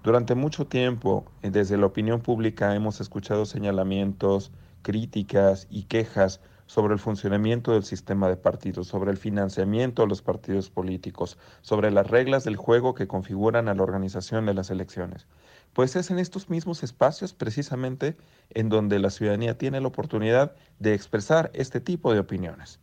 [0.04, 4.52] Durante mucho tiempo, eh, desde la opinión pública hemos escuchado señalamientos,
[4.84, 10.22] críticas y quejas sobre el funcionamiento del sistema de partidos, sobre el financiamiento de los
[10.22, 15.28] partidos políticos, sobre las reglas del juego que configuran a la organización de las elecciones.
[15.74, 18.18] Pues es en estos mismos espacios precisamente
[18.52, 22.80] en donde la ciudadanía tiene la oportunidad de expresar este tipo de opiniones.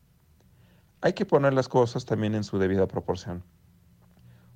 [1.04, 3.44] Hay que poner las cosas también en su debida proporción.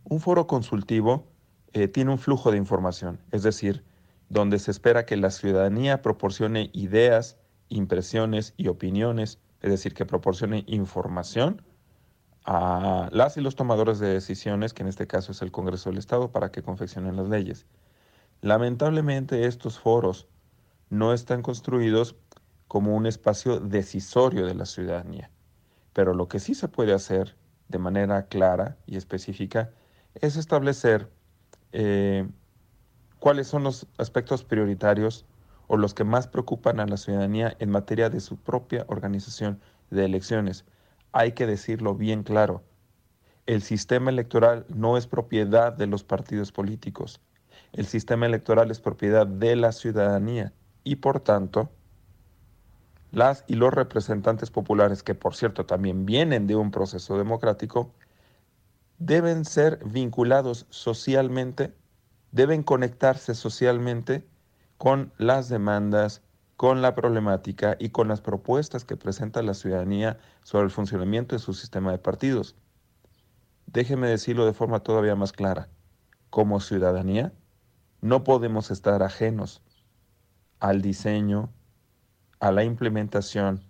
[0.05, 1.27] Un foro consultivo
[1.75, 3.85] eh, tiene un flujo de información, es decir,
[4.31, 7.37] donde se espera que la ciudadanía proporcione ideas,
[7.69, 11.61] impresiones y opiniones, es decir, que proporcione información
[12.47, 15.99] a las y los tomadores de decisiones, que en este caso es el Congreso del
[15.99, 17.67] Estado, para que confeccionen las leyes.
[18.41, 20.27] Lamentablemente estos foros
[20.89, 22.17] no están construidos
[22.69, 25.31] como un espacio decisorio de la ciudadanía,
[25.99, 27.35] pero lo que sí se puede hacer
[27.67, 29.73] de manera clara y específica
[30.15, 31.11] es establecer
[31.73, 32.25] eh,
[33.19, 35.27] cuáles son los aspectos prioritarios
[35.67, 39.59] o los que más preocupan a la ciudadanía en materia de su propia organización
[39.91, 40.65] de elecciones.
[41.11, 42.63] Hay que decirlo bien claro.
[43.47, 47.21] El sistema electoral no es propiedad de los partidos políticos.
[47.73, 50.53] El sistema electoral es propiedad de la ciudadanía
[50.85, 51.73] y por tanto
[53.11, 57.93] las y los representantes populares, que por cierto también vienen de un proceso democrático,
[58.99, 61.75] deben ser vinculados socialmente,
[62.33, 64.27] deben conectarse socialmente
[64.77, 66.23] con las demandas
[66.59, 71.39] con la problemática y con las propuestas que presenta la ciudadanía sobre el funcionamiento de
[71.39, 72.57] su sistema de partidos.
[73.67, 75.69] Déjeme decirlo de forma todavía más clara.
[76.31, 77.33] Como ciudadanía,
[78.01, 79.63] no podemos estar ajenos
[80.59, 81.53] al diseño,
[82.41, 83.65] a la implementación,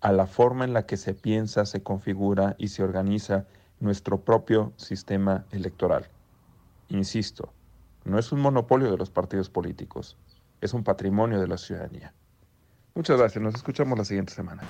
[0.00, 3.46] a la forma en la que se piensa, se configura y se organiza
[3.80, 6.08] nuestro propio sistema electoral.
[6.88, 7.52] Insisto,
[8.04, 10.16] no es un monopolio de los partidos políticos,
[10.60, 12.12] es un patrimonio de la ciudadanía.
[12.94, 14.62] Muchas gracias, nos escuchamos la siguiente semana.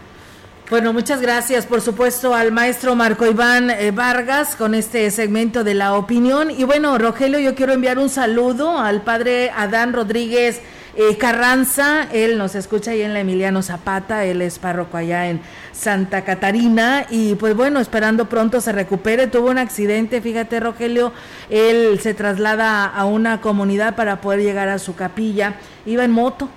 [0.69, 5.75] Bueno, muchas gracias, por supuesto, al maestro Marco Iván eh, Vargas con este segmento de
[5.75, 6.49] la opinión.
[6.49, 10.61] Y bueno, Rogelio, yo quiero enviar un saludo al padre Adán Rodríguez
[10.97, 15.41] eh, Carranza, él nos escucha ahí en la Emiliano Zapata, él es párroco allá en
[15.73, 17.07] Santa Catarina.
[17.11, 21.13] Y pues bueno, esperando pronto se recupere, tuvo un accidente, fíjate Rogelio,
[21.49, 25.55] él se traslada a una comunidad para poder llegar a su capilla,
[25.87, 26.49] iba en moto,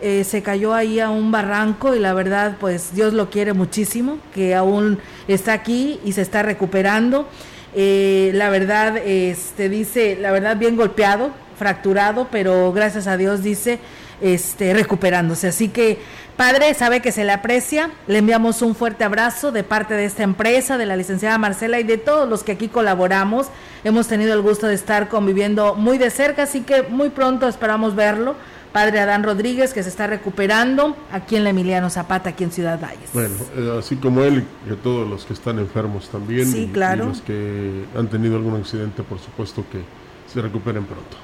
[0.00, 4.18] eh, se cayó ahí a un barranco y la verdad pues Dios lo quiere muchísimo,
[4.34, 7.28] que aún está aquí y se está recuperando.
[7.76, 13.78] Eh, la verdad, este dice, la verdad bien golpeado, fracturado, pero gracias a Dios dice,
[14.20, 15.48] este, recuperándose.
[15.48, 15.98] Así que,
[16.36, 20.22] padre, sabe que se le aprecia, le enviamos un fuerte abrazo de parte de esta
[20.22, 23.48] empresa, de la licenciada Marcela y de todos los que aquí colaboramos.
[23.84, 27.94] Hemos tenido el gusto de estar conviviendo muy de cerca, así que muy pronto esperamos
[27.94, 28.34] verlo.
[28.74, 32.80] Padre Adán Rodríguez, que se está recuperando aquí en la Emiliano Zapata, aquí en Ciudad
[32.80, 33.08] Valles.
[33.12, 36.50] Bueno, eh, así como él, y todos los que están enfermos también.
[36.50, 37.04] Sí, claro.
[37.04, 39.78] y los que han tenido algún accidente, por supuesto que
[40.26, 41.16] se recuperen pronto.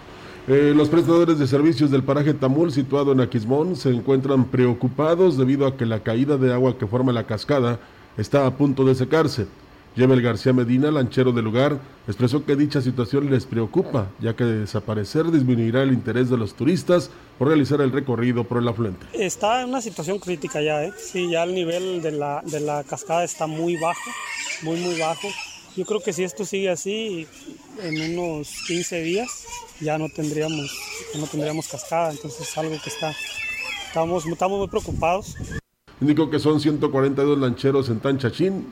[0.53, 5.65] Eh, los prestadores de servicios del paraje Tamul, situado en Aquismón, se encuentran preocupados debido
[5.65, 7.79] a que la caída de agua que forma la cascada
[8.17, 9.47] está a punto de secarse.
[9.95, 14.59] Yebel García Medina, lanchero del lugar, expresó que dicha situación les preocupa, ya que de
[14.59, 19.07] desaparecer disminuirá el interés de los turistas por realizar el recorrido por el afluente.
[19.13, 20.93] Está en una situación crítica ya, ¿eh?
[20.99, 24.11] Sí, ya el nivel de la, de la cascada está muy bajo,
[24.65, 25.29] muy, muy bajo.
[25.77, 27.27] Yo creo que si esto sigue así,
[27.83, 29.47] en unos 15 días
[29.81, 30.77] ya no tendríamos,
[31.17, 33.15] no tendríamos cascada, entonces es algo que está,
[33.87, 35.37] estamos, estamos muy preocupados.
[36.01, 38.67] Indicó que son 142 lancheros en Tanchachín,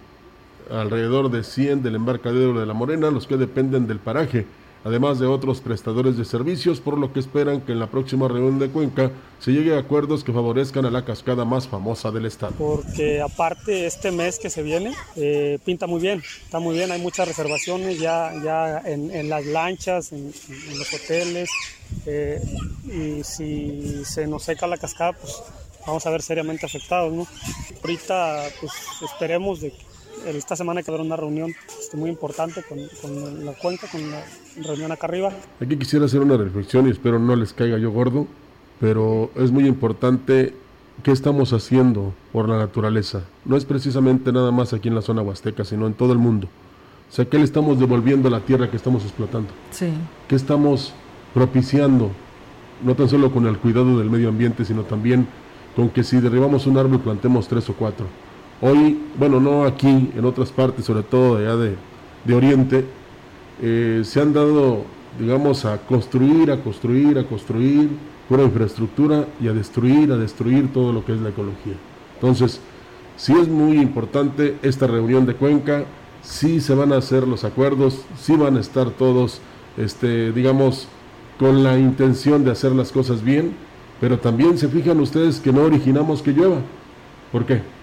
[0.70, 4.46] alrededor de 100 del embarcadero de La Morena, los que dependen del paraje
[4.88, 8.58] además de otros prestadores de servicios, por lo que esperan que en la próxima reunión
[8.58, 12.54] de Cuenca se llegue a acuerdos que favorezcan a la cascada más famosa del estado.
[12.56, 17.00] Porque aparte este mes que se viene eh, pinta muy bien, está muy bien, hay
[17.00, 20.32] muchas reservaciones ya, ya en, las lanchas, en,
[20.76, 21.50] los hoteles,
[22.06, 22.40] eh,
[22.86, 25.36] y si se nos seca la cascada, pues
[25.86, 27.26] vamos a ver seriamente afectados, ¿no?
[27.82, 28.72] Ahorita pues
[29.02, 29.87] esperemos de que
[30.26, 32.78] esta semana que habrá una reunión este, muy importante con,
[33.44, 34.22] la cuenca, con la
[34.62, 35.32] reunión acá arriba.
[35.60, 38.26] Aquí quisiera hacer una reflexión y espero no les caiga yo gordo,
[38.80, 40.54] pero es muy importante
[41.02, 43.22] qué estamos haciendo por la naturaleza.
[43.44, 46.48] No es precisamente nada más aquí en la zona huasteca, sino en todo el mundo.
[47.10, 49.48] O sea, ¿qué le estamos devolviendo a la tierra que estamos explotando?
[49.70, 49.88] Sí.
[50.28, 50.92] ¿Qué estamos
[51.32, 52.10] propiciando?
[52.84, 55.26] No tan solo con el cuidado del medio ambiente, sino también
[55.74, 58.06] con que si derribamos un árbol plantemos tres o cuatro.
[58.60, 61.76] Hoy, bueno, no aquí, en otras partes, sobre todo allá de,
[62.24, 62.84] de Oriente,
[63.62, 64.82] eh, se han dado,
[65.18, 67.88] digamos, a construir, a construir, a construir
[68.28, 71.74] pura infraestructura y a destruir, a destruir todo lo que es la ecología.
[72.14, 72.60] Entonces,
[73.16, 75.84] sí es muy importante esta reunión de Cuenca,
[76.22, 79.40] sí se van a hacer los acuerdos, sí van a estar todos,
[79.76, 80.88] este, digamos,
[81.38, 83.52] con la intención de hacer las cosas bien,
[84.00, 86.58] pero también se fijan ustedes que no originamos que llueva.
[87.30, 87.77] ¿Por qué?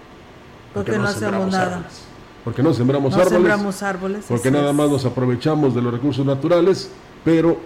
[0.75, 1.83] Porque, no, hacemos nada.
[2.43, 3.33] Porque no sembramos no árboles.
[3.33, 4.25] Sembramos árboles.
[4.27, 6.91] Porque nada más nos aprovechamos de los recursos naturales,
[7.23, 7.57] pero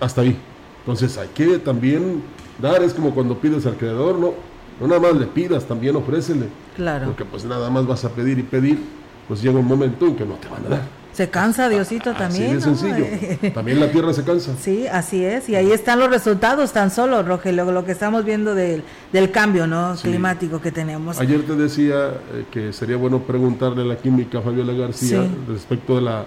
[0.00, 0.38] hasta ahí.
[0.78, 2.22] Entonces hay que también
[2.60, 4.32] dar, es como cuando pides al creador, no,
[4.80, 6.46] no nada más le pidas, también ofrécele.
[6.76, 7.06] Claro.
[7.06, 8.78] Porque pues nada más vas a pedir y pedir,
[9.26, 11.01] pues llega un momento en que no te van a dar.
[11.12, 12.44] Se cansa Diosito también.
[12.44, 13.52] Así de sencillo.
[13.54, 14.54] También la tierra se cansa.
[14.58, 15.48] Sí, así es.
[15.48, 19.66] Y ahí están los resultados tan solo, Rogelio, lo que estamos viendo del, del cambio
[19.66, 19.94] ¿no?
[20.00, 21.20] climático que tenemos.
[21.20, 26.00] Ayer te decía eh, que sería bueno preguntarle a la química Fabiola García respecto de
[26.00, 26.24] la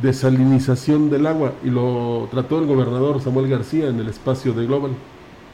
[0.00, 1.52] desalinización del agua.
[1.64, 4.92] Y lo trató el gobernador Samuel García en el espacio de Global.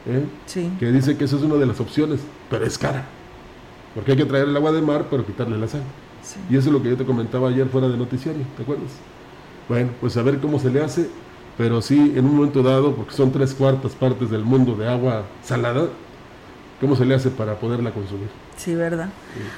[0.05, 0.23] ¿eh?
[0.45, 0.71] Sí.
[0.79, 3.05] Que dice que esa es una de las opciones, pero es cara.
[3.95, 5.81] Porque hay que traer el agua de mar, pero quitarle la sal.
[6.49, 8.91] Y eso es lo que yo te comentaba ayer fuera de noticiario, ¿te acuerdas?
[9.67, 11.09] Bueno, pues a ver cómo se le hace,
[11.57, 15.23] pero sí, en un momento dado, porque son tres cuartas partes del mundo de agua
[15.43, 15.89] salada,
[16.79, 18.29] ¿Cómo se le hace para poderla consumir?
[18.59, 19.07] Sí, ¿verdad?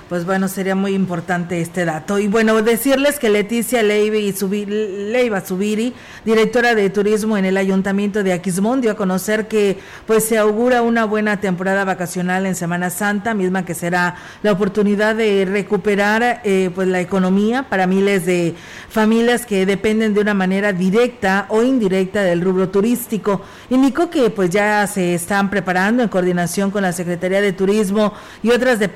[0.09, 2.19] Pues bueno, sería muy importante este dato.
[2.19, 5.93] Y bueno, decirles que Leticia Leiva Subiri,
[6.23, 10.83] directora de turismo en el Ayuntamiento de Aquismón, dio a conocer que pues se augura
[10.83, 16.69] una buena temporada vacacional en Semana Santa, misma que será la oportunidad de recuperar eh,
[16.75, 18.53] pues la economía para miles de
[18.89, 23.41] familias que dependen de una manera directa o indirecta del rubro turístico.
[23.71, 28.51] Indicó que pues ya se están preparando en coordinación con la Secretaría de Turismo y
[28.51, 28.90] otras de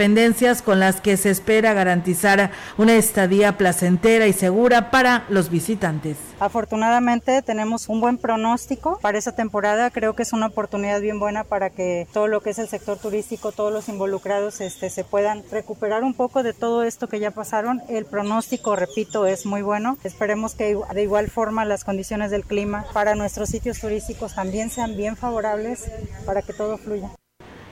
[0.64, 6.18] con las que se espera garantizar una estadía placentera y segura para los visitantes.
[6.39, 9.89] Afortunadamente tenemos un buen pronóstico para esa temporada.
[9.89, 12.98] Creo que es una oportunidad bien buena para que todo lo que es el sector
[12.98, 17.32] turístico, todos los involucrados este, se puedan recuperar un poco de todo esto que ya
[17.32, 17.82] pasaron.
[17.89, 19.98] El pronóstico, repito, es muy bueno.
[20.04, 24.96] Esperemos que de igual forma las condiciones del clima para nuestros sitios turísticos también sean
[24.98, 25.86] bien favorables
[26.26, 27.10] para que todo fluya.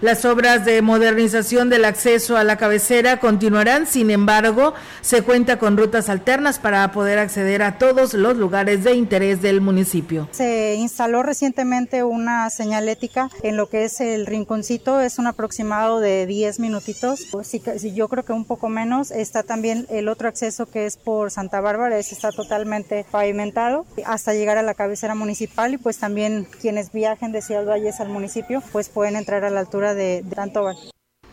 [0.04, 5.78] Las obras de modernización del acceso a la cabecera continuarán, sin embargo, se cuenta con
[5.78, 10.28] rutas alternas para poder acceder a todos los lugares de interés del municipio.
[10.32, 16.26] Se instaló recientemente una señalética en lo que es el rinconcito, es un aproximado de
[16.26, 17.50] 10 minutitos, pues
[17.96, 19.10] yo creo que un poco menos.
[19.10, 24.34] Está también el otro acceso que es por Santa Bárbara, ese está totalmente pavimentado hasta
[24.34, 28.62] llegar a la cabecera municipal y pues también quienes viajen de Ciudad Valles al municipio
[28.74, 30.24] pues pueden entrar a la altura de,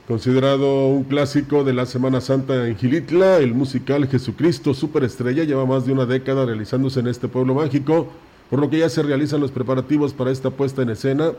[0.06, 5.86] Considerado un clásico de la Semana Santa en Gilitla, el musical Jesucristo Superestrella lleva más
[5.86, 8.08] de una década realizándose en este pueblo mágico,
[8.50, 11.32] por lo que ya se realizan los preparativos para esta puesta en escena,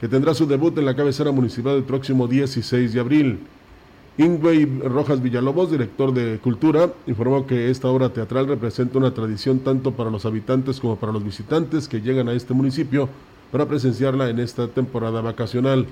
[0.00, 3.40] que tendrá su debut en la cabecera municipal el próximo 16 de abril.
[4.18, 9.92] Ingway Rojas Villalobos, director de Cultura, informó que esta obra teatral representa una tradición tanto
[9.92, 13.10] para los habitantes como para los visitantes que llegan a este municipio
[13.52, 15.86] para presenciarla en esta temporada vacacional.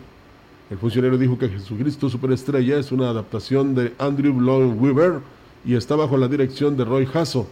[0.75, 5.21] El funcionario dijo que Jesucristo Superestrella es una adaptación de Andrew Lloyd Weaver
[5.65, 7.47] y está bajo la dirección de Roy Hasso,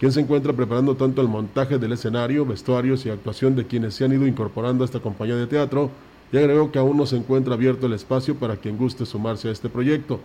[0.00, 4.06] quien se encuentra preparando tanto el montaje del escenario, vestuarios y actuación de quienes se
[4.06, 5.90] han ido incorporando a esta compañía de teatro,
[6.32, 9.52] y agregó que aún no se encuentra abierto el espacio para quien guste sumarse a
[9.52, 10.18] este proyecto.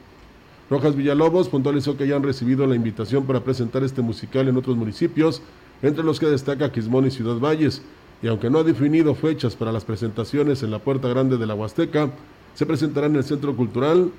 [0.69, 4.77] Rojas Villalobos puntualizó que ya han recibido la invitación para presentar este musical en otros
[4.77, 5.41] municipios,
[5.81, 7.81] entre los que destaca Quismón y Ciudad Valles,
[8.23, 11.53] y aunque no ha definido fechas para las presentaciones en la Puerta Grande de la
[11.53, 12.09] Huasteca,
[12.57, 14.09] se presentará en el Centro Cultural,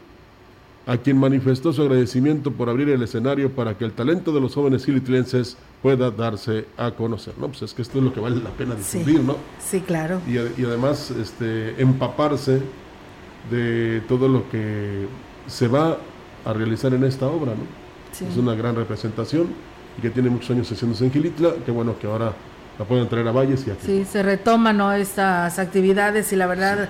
[0.87, 4.55] a quien manifestó su agradecimiento por abrir el escenario para que el talento de los
[4.55, 7.35] jóvenes gilitlenses pueda darse a conocer.
[7.37, 9.35] No, pues es que esto es lo que vale la pena difundir, ¿no?
[9.59, 10.21] Sí, claro.
[10.29, 12.61] Y, además este, empaparse
[13.51, 15.09] de todo lo que
[15.49, 15.99] se va
[16.45, 18.25] a realizar en esta obra, ¿no?
[18.25, 19.49] Es una gran representación
[19.99, 22.33] y que tiene muchos años haciéndose en Gilitla, qué bueno que ahora
[22.79, 23.85] la pueden traer a Valles y aquí.
[23.85, 24.93] Sí, se retoman ¿no?
[24.93, 26.89] estas actividades y la verdad,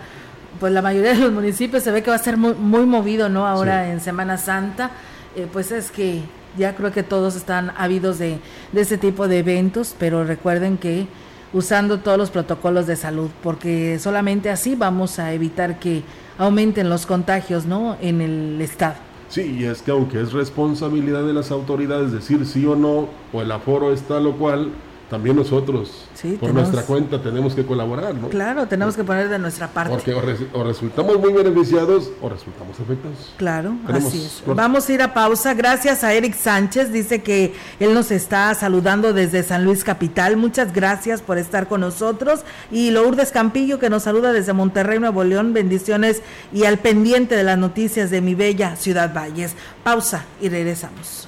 [0.61, 3.29] pues la mayoría de los municipios se ve que va a ser muy, muy movido,
[3.29, 3.47] ¿no?
[3.47, 4.91] Ahora en Semana Santa,
[5.37, 6.23] eh, pues es que
[6.57, 8.39] ya creo que todos están habidos de,
[8.73, 11.07] de ese tipo de eventos, pero recuerden que
[11.53, 16.03] usando todos los protocolos de salud, porque solamente así vamos a evitar que
[16.39, 17.97] aumenten los contagios, ¿no?
[18.01, 18.97] En el estado.
[19.29, 23.43] Sí, y es que aunque es responsabilidad de las autoridades decir sí o no, o
[23.43, 24.71] el aforo está lo cual,
[25.11, 26.05] también nosotros,
[26.39, 28.29] por nuestra cuenta, tenemos que colaborar, ¿no?
[28.29, 29.95] Claro, tenemos que poner de nuestra parte.
[29.95, 30.15] Porque
[30.53, 33.33] o, resultamos muy beneficiados o resultamos afectados.
[33.39, 34.43] Claro, así es.
[34.47, 35.55] Vamos a ir a pausa.
[35.55, 40.37] Gracias a Eric Sánchez, dice que él nos está saludando desde San Luis Capital.
[40.37, 42.41] Muchas gracias por estar con nosotros.
[42.71, 45.55] Y Lourdes Campillo, que nos saluda desde Monterrey, Nuevo León.
[45.55, 49.55] Bendiciones y al pendiente de las noticias de mi bella Ciudad Valles.
[49.83, 51.28] Pausa y regresamos.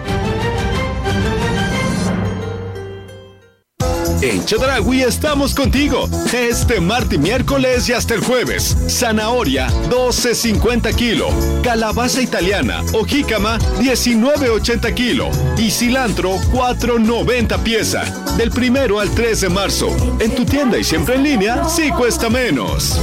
[4.21, 6.07] En Chedragui estamos contigo.
[6.31, 8.77] Este martes miércoles y hasta el jueves.
[8.87, 11.29] Zanahoria, 12.50 kilo.
[11.63, 15.29] Calabaza italiana o jícama, 19.80 kilo.
[15.57, 18.03] Y cilantro, 4.90 pieza.
[18.37, 19.89] Del primero al 3 de marzo.
[20.19, 22.99] En tu tienda y siempre en línea, sí cuesta menos.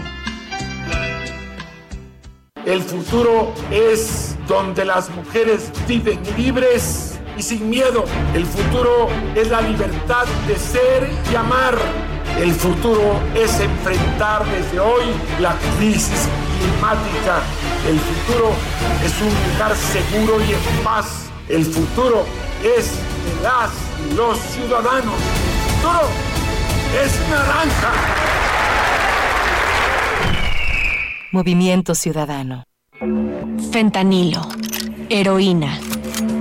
[2.66, 8.06] El futuro es donde las mujeres viven libres y sin miedo.
[8.34, 11.78] El futuro es la libertad de ser y amar.
[12.40, 15.04] El futuro es enfrentar desde hoy
[15.40, 16.28] la crisis
[16.60, 17.42] climática.
[17.88, 18.52] El futuro
[19.04, 21.30] es un lugar seguro y en paz.
[21.50, 22.26] El futuro
[22.64, 22.92] es
[23.44, 23.72] las
[24.10, 25.16] y los ciudadanos.
[25.16, 26.02] El futuro
[27.04, 27.92] es naranja.
[31.32, 32.66] Movimiento Ciudadano.
[33.72, 34.42] Fentanilo,
[35.10, 35.80] heroína,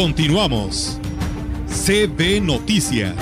[0.00, 0.96] Continuamos.
[1.66, 3.16] CB Noticias.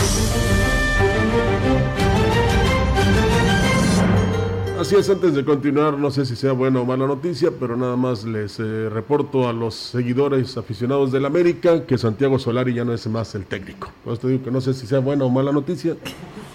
[4.79, 7.97] Así es, antes de continuar, no sé si sea buena o mala noticia, pero nada
[7.97, 12.93] más les eh, reporto a los seguidores aficionados del América que Santiago Solari ya no
[12.93, 13.91] es más el técnico.
[14.05, 15.97] Por eso te digo que no sé si sea buena o mala noticia,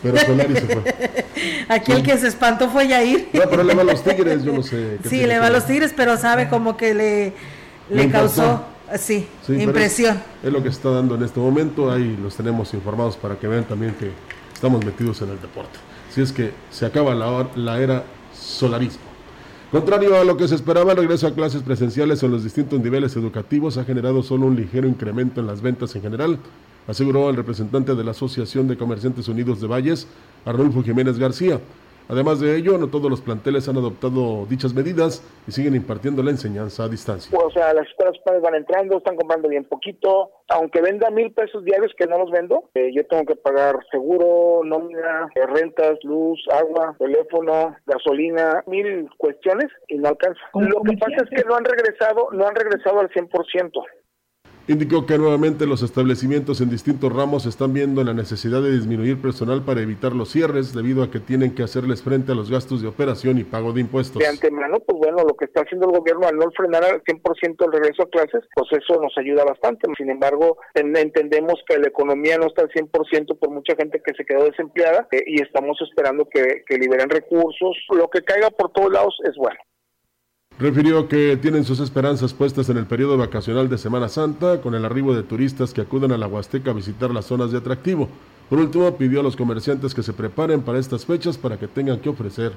[0.03, 1.25] pero Solari se fue.
[1.67, 3.29] Aquí el que se espantó fue Yair.
[3.33, 4.99] No, pero le va a los Tigres, yo no sé.
[5.03, 7.33] Sí, le va a los Tigres, pero sabe como que le,
[7.89, 8.63] le, causó,
[8.97, 10.17] sí, impresión.
[10.41, 13.47] Es, es, lo que está dando en este momento, ahí los tenemos informados para que
[13.47, 14.11] vean también que
[14.53, 15.79] estamos metidos en el deporte.
[16.09, 19.11] Si es que se acaba la, la era solarismo.
[19.71, 23.15] Contrario a lo que se esperaba, el regreso a clases presenciales en los distintos niveles
[23.15, 26.39] educativos ha generado solo un ligero incremento en las ventas en general,
[26.87, 30.07] aseguró el representante de la Asociación de Comerciantes Unidos de Valles,
[30.45, 31.61] Arnulfo Jiménez García.
[32.09, 36.31] Además de ello, no todos los planteles han adoptado dichas medidas y siguen impartiendo la
[36.31, 37.37] enseñanza a distancia.
[37.37, 40.31] O sea, las escuelas van entrando, están comprando bien poquito.
[40.49, 44.61] Aunque venda mil pesos diarios, que no los vendo, eh, yo tengo que pagar seguro,
[44.65, 50.41] nómina, eh, rentas, luz, agua, teléfono, gasolina, mil cuestiones y no alcanza.
[50.53, 53.71] Lo que pasa es que no han regresado, no han regresado al 100%.
[54.71, 59.65] Indicó que nuevamente los establecimientos en distintos ramos están viendo la necesidad de disminuir personal
[59.65, 62.87] para evitar los cierres debido a que tienen que hacerles frente a los gastos de
[62.87, 64.19] operación y pago de impuestos.
[64.19, 67.65] De antemano, pues bueno, lo que está haciendo el gobierno al no frenar al 100%
[67.65, 69.89] el regreso a clases, pues eso nos ayuda bastante.
[69.97, 74.23] Sin embargo, entendemos que la economía no está al 100% por mucha gente que se
[74.23, 77.75] quedó desempleada eh, y estamos esperando que, que liberen recursos.
[77.89, 79.59] Lo que caiga por todos lados es bueno.
[80.59, 84.85] Refirió que tienen sus esperanzas puestas en el periodo vacacional de Semana Santa, con el
[84.85, 88.09] arribo de turistas que acuden a la Huasteca a visitar las zonas de atractivo.
[88.49, 91.99] Por último, pidió a los comerciantes que se preparen para estas fechas para que tengan
[91.99, 92.53] que ofrecer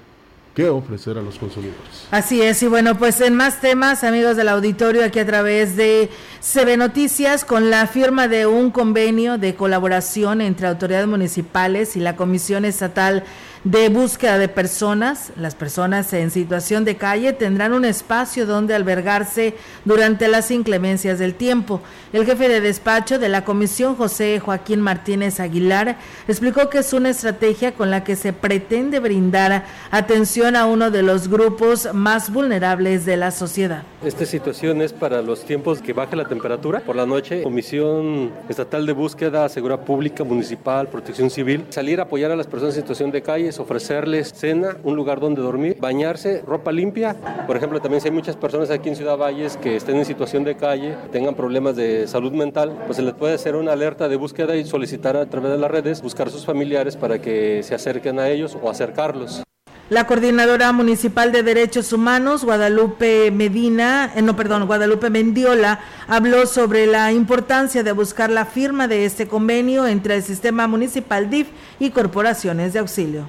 [0.55, 2.07] qué ofrecer a los consumidores.
[2.11, 6.11] Así es, y bueno, pues en más temas, amigos del auditorio, aquí a través de
[6.41, 12.17] CB Noticias, con la firma de un convenio de colaboración entre autoridades municipales y la
[12.17, 13.25] Comisión Estatal
[13.65, 15.33] de búsqueda de personas.
[15.37, 19.55] Las personas en situación de calle tendrán un espacio donde albergarse
[19.85, 21.81] durante las inclemencias del tiempo.
[22.13, 25.97] El jefe de despacho de la comisión, José Joaquín Martínez Aguilar,
[26.29, 31.03] explicó que es una estrategia con la que se pretende brindar atención a uno de
[31.03, 33.83] los grupos más vulnerables de la sociedad.
[34.05, 36.81] Esta situación es para los tiempos que baje la temperatura.
[36.81, 42.31] Por la noche, Comisión Estatal de Búsqueda, Seguridad Pública, Municipal, Protección Civil, salir a apoyar
[42.31, 46.73] a las personas en situación de calle ofrecerles cena, un lugar donde dormir, bañarse, ropa
[46.73, 47.17] limpia.
[47.47, 50.45] Por ejemplo, también si hay muchas personas aquí en Ciudad Valles que estén en situación
[50.45, 54.17] de calle, tengan problemas de salud mental, pues se les puede hacer una alerta de
[54.17, 57.75] búsqueda y solicitar a través de las redes buscar a sus familiares para que se
[57.75, 59.45] acerquen a ellos o acercarlos.
[59.91, 66.87] La coordinadora municipal de derechos humanos, Guadalupe Medina, eh, no, perdón, Guadalupe Mendiola, habló sobre
[66.87, 71.49] la importancia de buscar la firma de este convenio entre el sistema municipal DIF
[71.79, 73.29] y corporaciones de auxilio.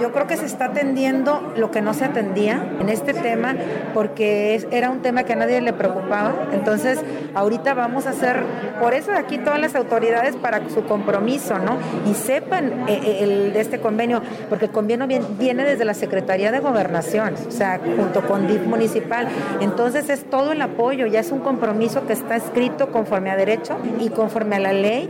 [0.00, 3.54] Yo creo que se está atendiendo lo que no se atendía en este tema
[3.92, 6.48] porque era un tema que a nadie le preocupaba.
[6.52, 6.98] Entonces,
[7.34, 8.42] ahorita vamos a hacer,
[8.80, 11.76] por eso aquí todas las autoridades para su compromiso, ¿no?
[12.10, 16.50] Y sepan eh, el, de este convenio, porque el convenio viene, viene desde la Secretaría
[16.50, 19.28] de Gobernación, o sea, junto con DIF municipal.
[19.60, 23.76] Entonces, es todo el apoyo, ya es un compromiso que está escrito conforme a derecho
[24.00, 25.08] y conforme a la ley.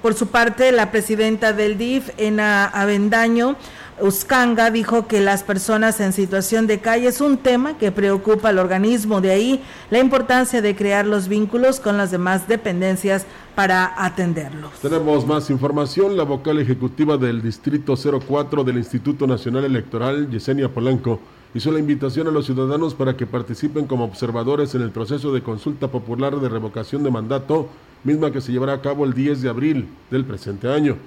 [0.00, 3.56] Por su parte, la presidenta del DIF, Ena Avendaño,
[4.00, 8.58] Uscanga dijo que las personas en situación de calle es un tema que preocupa al
[8.58, 13.24] organismo, de ahí la importancia de crear los vínculos con las demás dependencias
[13.54, 14.72] para atenderlos.
[14.82, 16.14] Tenemos más información.
[16.14, 21.20] La vocal ejecutiva del Distrito 04 del Instituto Nacional Electoral, Yesenia Polanco,
[21.54, 25.42] hizo la invitación a los ciudadanos para que participen como observadores en el proceso de
[25.42, 27.70] consulta popular de revocación de mandato,
[28.04, 30.98] misma que se llevará a cabo el 10 de abril del presente año.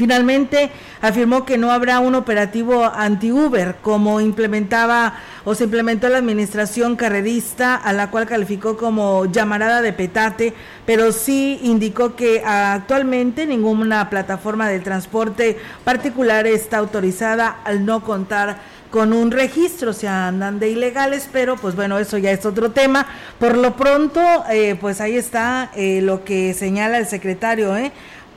[0.00, 0.70] Finalmente,
[1.02, 5.12] afirmó que no habrá un operativo anti-Uber como implementaba
[5.44, 10.54] o se implementó la administración carrerista, a la cual calificó como llamarada de petate,
[10.86, 18.56] pero sí indicó que actualmente ninguna plataforma de transporte particular está autorizada al no contar
[18.90, 23.06] con un registro, se andan de ilegales, pero pues bueno, eso ya es otro tema.
[23.38, 24.20] Por lo pronto,
[24.50, 27.92] eh, pues ahí está eh, lo que señala el secretario, ¿eh?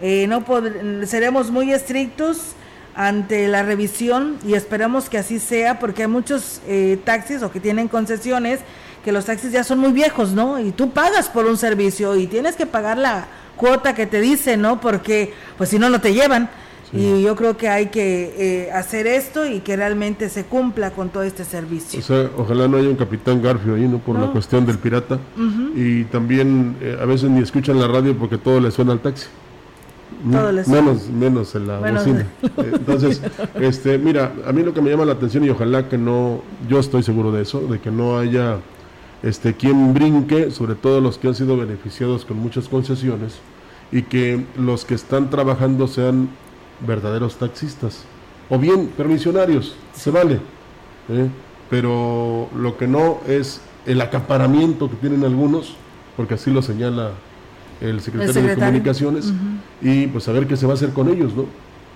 [0.05, 0.43] Eh, no
[1.05, 2.55] seremos muy estrictos
[2.93, 7.61] ante la revisión y esperamos que así sea porque hay muchos eh, taxis o que
[7.61, 8.59] tienen concesiones
[9.05, 10.59] que los taxis ya son muy viejos, ¿no?
[10.59, 14.57] Y tú pagas por un servicio y tienes que pagar la cuota que te dice,
[14.57, 14.81] ¿no?
[14.81, 16.49] Porque pues si no, no te llevan.
[16.91, 21.09] Y yo creo que hay que eh, hacer esto y que realmente se cumpla con
[21.09, 21.99] todo este servicio.
[21.99, 23.99] O sea, ojalá no haya un capitán Garfio ahí, ¿no?
[23.99, 25.17] Por la cuestión del pirata.
[25.75, 29.27] Y también a veces ni escuchan la radio porque todo le suena al taxi
[30.23, 32.27] menos menos en la bocina.
[32.57, 33.21] Entonces,
[33.55, 36.79] este, mira, a mí lo que me llama la atención y ojalá que no, yo
[36.79, 38.57] estoy seguro de eso, de que no haya
[39.21, 43.39] este quien brinque, sobre todo los que han sido beneficiados con muchas concesiones
[43.91, 46.29] y que los que están trabajando sean
[46.85, 48.03] verdaderos taxistas
[48.49, 50.35] o bien permisionarios, se vale.
[51.09, 51.29] ¿eh?
[51.69, 55.75] Pero lo que no es el acaparamiento que tienen algunos,
[56.17, 57.11] porque así lo señala
[57.83, 59.33] el secretario, de Comunicaciones,
[59.81, 61.45] y pues a ver qué se va a hacer con ellos, ¿no?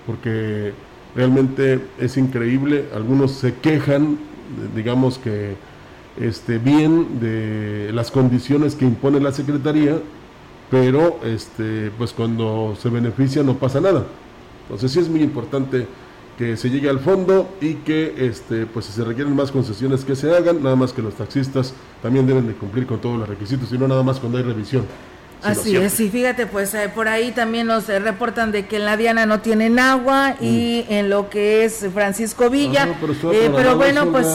[0.06, 0.72] Porque
[1.16, 4.18] realmente es increíble, algunos se quejan,
[4.76, 5.56] digamos que
[6.20, 9.98] este, bien de las condiciones que impone la Secretaría,
[10.70, 14.04] pero este, pues cuando se beneficia no pasa nada.
[14.64, 15.86] Entonces sí es muy importante
[16.36, 20.14] que se llegue al fondo y que este, pues si se requieren más concesiones que
[20.14, 23.72] se hagan, nada más que los taxistas también deben de cumplir con todos los requisitos
[23.72, 24.84] y no nada más cuando hay revisión.
[25.42, 28.84] Así es, y fíjate, pues eh, por ahí también nos eh, reportan de que en
[28.84, 30.92] la Diana no tienen agua y mm.
[30.92, 34.26] en lo que es Francisco Villa, pero, eh, bueno, pues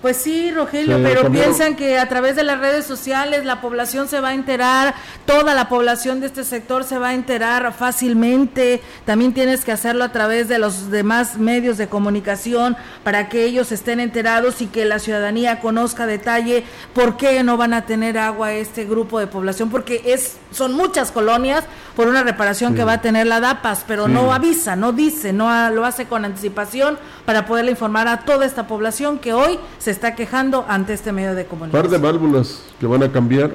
[0.00, 4.20] Pues sí, Rogelio, pero piensan que a través de las redes sociales la población se
[4.20, 4.94] va a enterar,
[5.26, 8.80] toda la población de este sector se va a enterar fácilmente.
[9.04, 13.72] También tienes que hacerlo a través de los demás medios de comunicación para que ellos
[13.72, 16.62] estén enterados y que la ciudadanía conozca detalle
[16.94, 21.10] por qué no van a tener agua este grupo de población, porque es son muchas
[21.10, 25.32] colonias por una reparación que va a tener la DAPAS, pero no avisa, no dice,
[25.32, 29.87] no lo hace con anticipación para poderle informar a toda esta población que hoy se
[29.90, 31.82] está quejando ante este medio de comunicación.
[31.82, 33.52] Par de válvulas que van a cambiar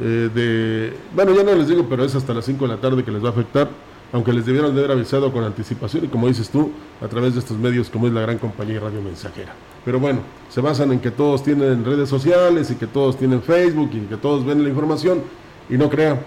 [0.00, 3.04] eh, de, bueno, ya no les digo, pero es hasta las 5 de la tarde
[3.04, 3.68] que les va a afectar,
[4.12, 6.70] aunque les debieron de haber avisado con anticipación y como dices tú,
[7.00, 9.52] a través de estos medios como es la gran compañía Radio Mensajera.
[9.84, 13.90] Pero bueno, se basan en que todos tienen redes sociales y que todos tienen Facebook
[13.92, 15.22] y que todos ven la información
[15.68, 16.18] y no crean,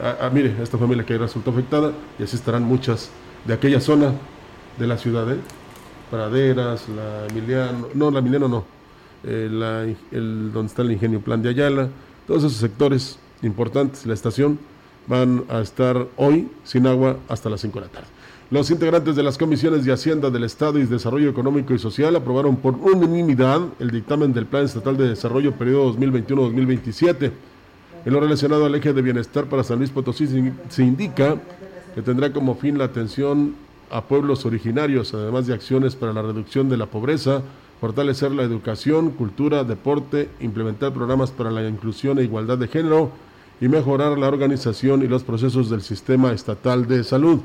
[0.00, 3.10] Ah, mire, esta familia que resultó afectada y así estarán muchas
[3.44, 4.12] de aquella zona
[4.78, 5.38] de la ciudad, ¿eh?
[6.10, 8.64] Praderas, la Emiliano, no, la Emiliano no,
[9.24, 11.88] eh, el, donde está el ingenio Plan de Ayala,
[12.26, 14.58] todos esos sectores importantes, la estación,
[15.06, 18.08] van a estar hoy sin agua hasta las 5 de la tarde.
[18.50, 22.56] Los integrantes de las comisiones de Hacienda del Estado y Desarrollo Económico y Social aprobaron
[22.56, 27.32] por unanimidad el dictamen del Plan Estatal de Desarrollo periodo 2021-2027
[28.04, 30.26] en lo relacionado al eje de bienestar para San Luis Potosí
[30.68, 31.36] se indica
[31.94, 33.54] que tendrá como fin la atención
[33.90, 37.42] a pueblos originarios, además de acciones para la reducción de la pobreza,
[37.82, 43.10] fortalecer la educación, cultura, deporte, implementar programas para la inclusión e igualdad de género
[43.60, 47.40] y mejorar la organización y los procesos del sistema estatal de salud.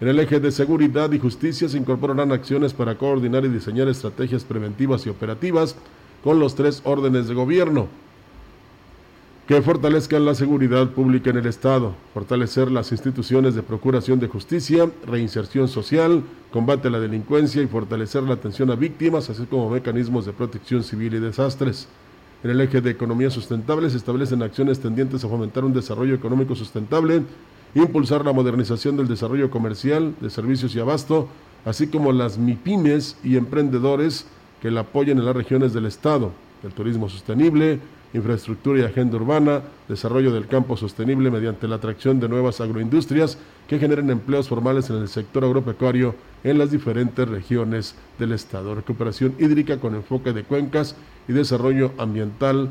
[0.00, 4.44] En el eje de seguridad y justicia se incorporarán acciones para coordinar y diseñar estrategias
[4.44, 5.74] preventivas y operativas
[6.22, 7.88] con los tres órdenes de gobierno
[9.46, 14.90] que fortalezcan la seguridad pública en el Estado, fortalecer las instituciones de procuración de justicia,
[15.06, 20.26] reinserción social, combate a la delincuencia y fortalecer la atención a víctimas, así como mecanismos
[20.26, 21.86] de protección civil y desastres.
[22.42, 26.56] En el eje de economía sustentable se establecen acciones tendientes a fomentar un desarrollo económico
[26.56, 27.22] sustentable,
[27.76, 31.28] impulsar la modernización del desarrollo comercial, de servicios y abasto,
[31.64, 34.26] así como las MIPIMES y emprendedores
[34.60, 36.32] que la apoyen en las regiones del Estado,
[36.64, 37.78] el turismo sostenible,
[38.16, 43.38] infraestructura y agenda urbana, desarrollo del campo sostenible mediante la atracción de nuevas agroindustrias
[43.68, 48.74] que generen empleos formales en el sector agropecuario en las diferentes regiones del Estado.
[48.74, 50.96] Recuperación hídrica con enfoque de cuencas
[51.28, 52.70] y desarrollo ambiental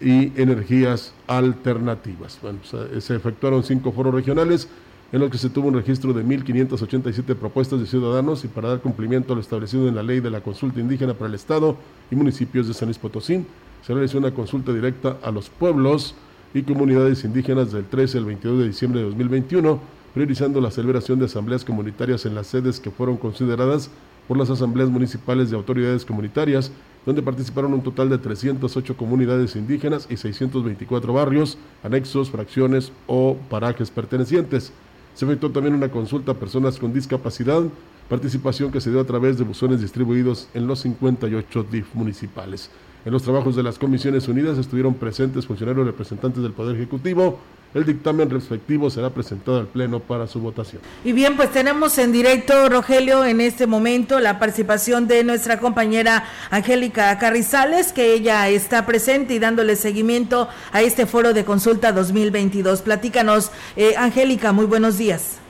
[0.00, 2.38] y energías alternativas.
[2.42, 4.68] Bueno, se efectuaron cinco foros regionales
[5.14, 8.80] en los que se tuvo un registro de 1.587 propuestas de ciudadanos y para dar
[8.80, 11.76] cumplimiento a lo establecido en la ley de la consulta indígena para el Estado
[12.10, 13.44] y municipios de San Luis Potosí,
[13.86, 16.14] se realizó una consulta directa a los pueblos
[16.54, 19.78] y comunidades indígenas del 13 al 22 de diciembre de 2021,
[20.14, 23.90] priorizando la celebración de asambleas comunitarias en las sedes que fueron consideradas
[24.26, 26.72] por las asambleas municipales de autoridades comunitarias,
[27.04, 33.90] donde participaron un total de 308 comunidades indígenas y 624 barrios, anexos, fracciones o parajes
[33.90, 34.72] pertenecientes.
[35.14, 37.62] Se efectuó también una consulta a personas con discapacidad,
[38.08, 42.70] participación que se dio a través de buzones distribuidos en los 58 DIF municipales.
[43.04, 47.38] En los trabajos de las Comisiones Unidas estuvieron presentes funcionarios representantes del Poder Ejecutivo.
[47.74, 50.80] El dictamen respectivo será presentado al Pleno para su votación.
[51.04, 56.24] Y bien, pues tenemos en directo, Rogelio, en este momento la participación de nuestra compañera
[56.50, 62.80] Angélica Carrizales, que ella está presente y dándole seguimiento a este foro de consulta 2022.
[62.80, 65.43] Platícanos, eh, Angélica, muy buenos días.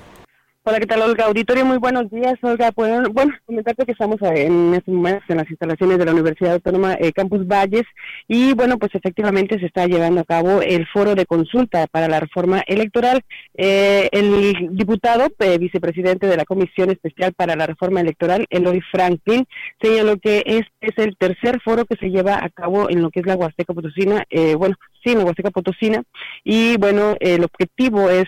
[0.66, 1.26] Hola, ¿qué tal, Olga?
[1.26, 2.72] Auditorio, muy buenos días, Olga.
[2.72, 6.96] Pues, bueno, comentarte que estamos en estos momentos en las instalaciones de la Universidad Autónoma
[6.98, 7.82] eh, Campus Valles
[8.28, 12.18] y, bueno, pues efectivamente se está llevando a cabo el foro de consulta para la
[12.18, 13.20] reforma electoral.
[13.52, 19.44] Eh, el diputado, eh, vicepresidente de la Comisión Especial para la Reforma Electoral, Eloy Franklin,
[19.82, 23.20] señaló que este es el tercer foro que se lleva a cabo en lo que
[23.20, 24.24] es la Huasteca Potosina,
[24.56, 24.76] bueno,
[25.12, 26.02] la Huasteca Potosina,
[26.42, 28.26] y, bueno, el objetivo es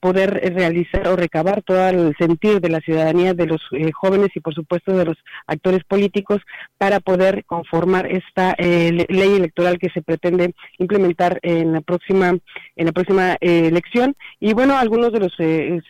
[0.00, 4.40] poder realizar o recabar todo el sentir de la ciudadanía, de los eh, jóvenes y
[4.40, 5.16] por supuesto de los
[5.46, 6.40] actores políticos
[6.76, 12.36] para poder conformar esta eh, ley electoral que se pretende implementar en la próxima
[12.76, 14.14] en la próxima eh, elección.
[14.40, 15.32] Y bueno algunos de los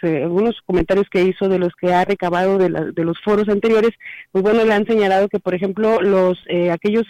[0.02, 3.92] algunos comentarios que hizo de los que ha recabado de, de los foros anteriores
[4.32, 6.38] pues bueno le han señalado que por ejemplo los
[6.72, 7.04] aquellos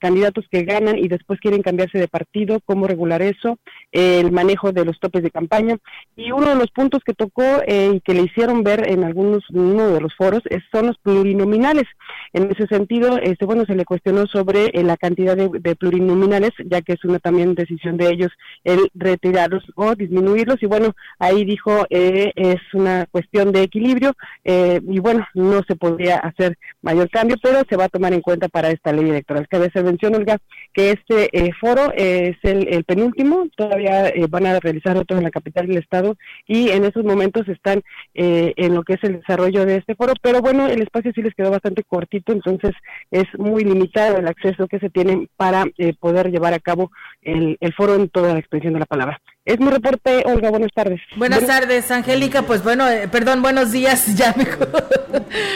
[0.00, 3.58] candidatos que ganan y después quieren cambiarse de partido cómo regular eso,
[3.92, 5.76] el manejo de los topes de campaña.
[6.16, 9.44] Y uno de los puntos que tocó eh, y que le hicieron ver en algunos
[9.50, 10.40] uno de los foros
[10.70, 11.84] son los plurinominales.
[12.32, 16.82] En ese sentido, este, bueno, se le cuestionó sobre eh, la cantidad de, plurinominales, ya
[16.82, 18.30] que es una también decisión de ellos
[18.64, 20.62] el retirarlos o disminuirlos.
[20.62, 24.12] Y bueno, ahí dijo eh, es una cuestión de equilibrio
[24.44, 28.48] y bueno, no se podría hacer mayor cambio, pero se va a tomar en cuenta
[28.48, 29.48] para esta ley electoral.
[29.48, 30.38] Cabe hacer mención, Olga,
[30.72, 35.30] que este foro es el, el penúltimo, todavía eh, van a realizar otro en la
[35.30, 37.82] capital del estado y en esos momentos están
[38.14, 41.22] eh, en lo que es el desarrollo de este foro, pero bueno, el espacio sí
[41.22, 42.72] les quedó bastante cortito, entonces
[43.10, 46.90] es muy limitado el acceso que se tiene para eh, poder llevar a cabo
[47.22, 49.20] el, foro en toda la extensión de la palabra.
[49.44, 51.00] Es mi reporte, Olga, buenas tardes.
[51.16, 54.46] Buenas tardes, Angélica, pues bueno, perdón, buenos días, ya me,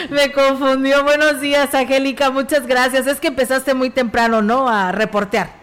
[0.09, 5.56] me confundió, buenos días, Angélica, muchas gracias, es que empezaste muy temprano, ¿no?, a reportear.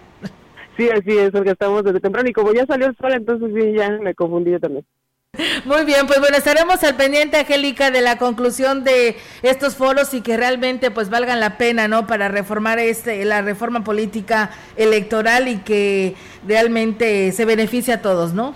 [0.76, 3.72] Sí, así es, porque estamos desde temprano y como ya salió el sol, entonces sí,
[3.72, 4.84] ya me confundí también.
[5.64, 10.20] Muy bien, pues bueno, estaremos al pendiente, Angélica, de la conclusión de estos foros y
[10.20, 12.06] que realmente pues valgan la pena, ¿no?
[12.06, 16.14] Para reformar este, la reforma política electoral y que
[16.46, 18.54] realmente se beneficie a todos, ¿no?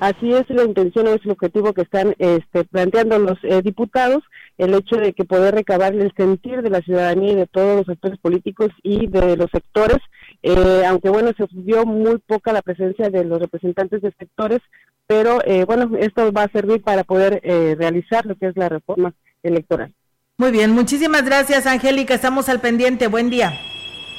[0.00, 4.24] Así es la intención, es el objetivo que están este, planteando los eh, diputados,
[4.58, 7.88] el hecho de que poder recabar el sentir de la ciudadanía y de todos los
[7.88, 9.98] actores políticos y de los sectores
[10.42, 14.60] eh, aunque bueno, se vio muy poca la presencia de los representantes de sectores,
[15.06, 18.68] pero eh, bueno, esto va a servir para poder eh, realizar lo que es la
[18.68, 19.92] reforma electoral.
[20.38, 23.52] Muy bien, muchísimas gracias Angélica, estamos al pendiente, buen día.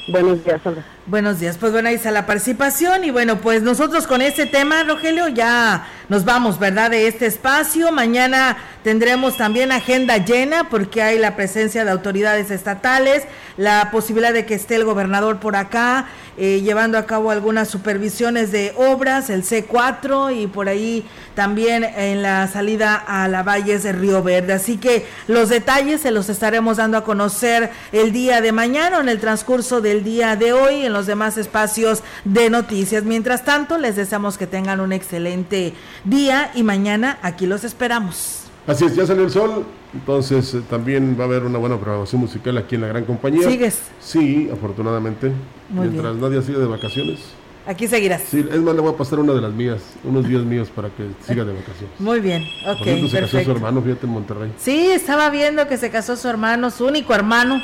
[0.08, 0.84] Buenos días, Sandra.
[1.06, 4.84] Buenos días, pues bueno, ahí está la participación y bueno, pues nosotros con este tema,
[4.84, 6.90] Rogelio, ya nos vamos, ¿verdad?
[6.90, 7.92] De este espacio.
[7.92, 13.24] Mañana tendremos también agenda llena porque hay la presencia de autoridades estatales,
[13.58, 18.50] la posibilidad de que esté el gobernador por acá eh, llevando a cabo algunas supervisiones
[18.50, 23.92] de obras, el C4 y por ahí también en la salida a la Valles de
[23.92, 24.52] Río Verde.
[24.52, 29.08] Así que los detalles se los estaremos dando a conocer el día de mañana, en
[29.08, 33.04] el transcurso del día de hoy, los demás espacios de noticias.
[33.04, 35.74] Mientras tanto, les deseamos que tengan un excelente
[36.04, 38.44] día y mañana aquí los esperamos.
[38.66, 42.22] Así es, ya sale el sol, entonces eh, también va a haber una buena programación
[42.22, 43.46] musical aquí en la gran compañía.
[43.46, 43.78] ¿Sigues?
[44.00, 45.30] Sí, afortunadamente.
[45.68, 47.20] Mientras nadie siga de vacaciones.
[47.66, 48.22] Aquí seguirás.
[48.28, 50.88] Sí, es más, le voy a pasar una de las mías, unos días míos para
[50.90, 51.98] que siga de vacaciones.
[51.98, 52.78] Muy bien, ok.
[52.78, 54.52] Por ejemplo, se casó su hermano, fíjate, en Monterrey.
[54.58, 57.62] Sí, estaba viendo que se casó su hermano, su único hermano.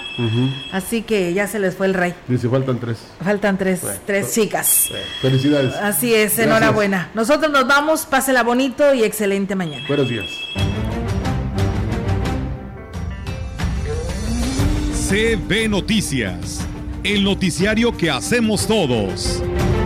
[0.72, 2.14] Así que ya se les fue el rey.
[2.28, 2.98] Dice, faltan tres.
[3.22, 4.88] Faltan tres, tres chicas.
[5.20, 5.74] felicidades.
[5.74, 7.10] Así es, enhorabuena.
[7.14, 9.84] Nosotros nos vamos, pásela bonito y excelente mañana.
[9.86, 10.26] Buenos días.
[15.10, 16.60] CB Noticias,
[17.02, 19.42] el noticiario que hacemos todos.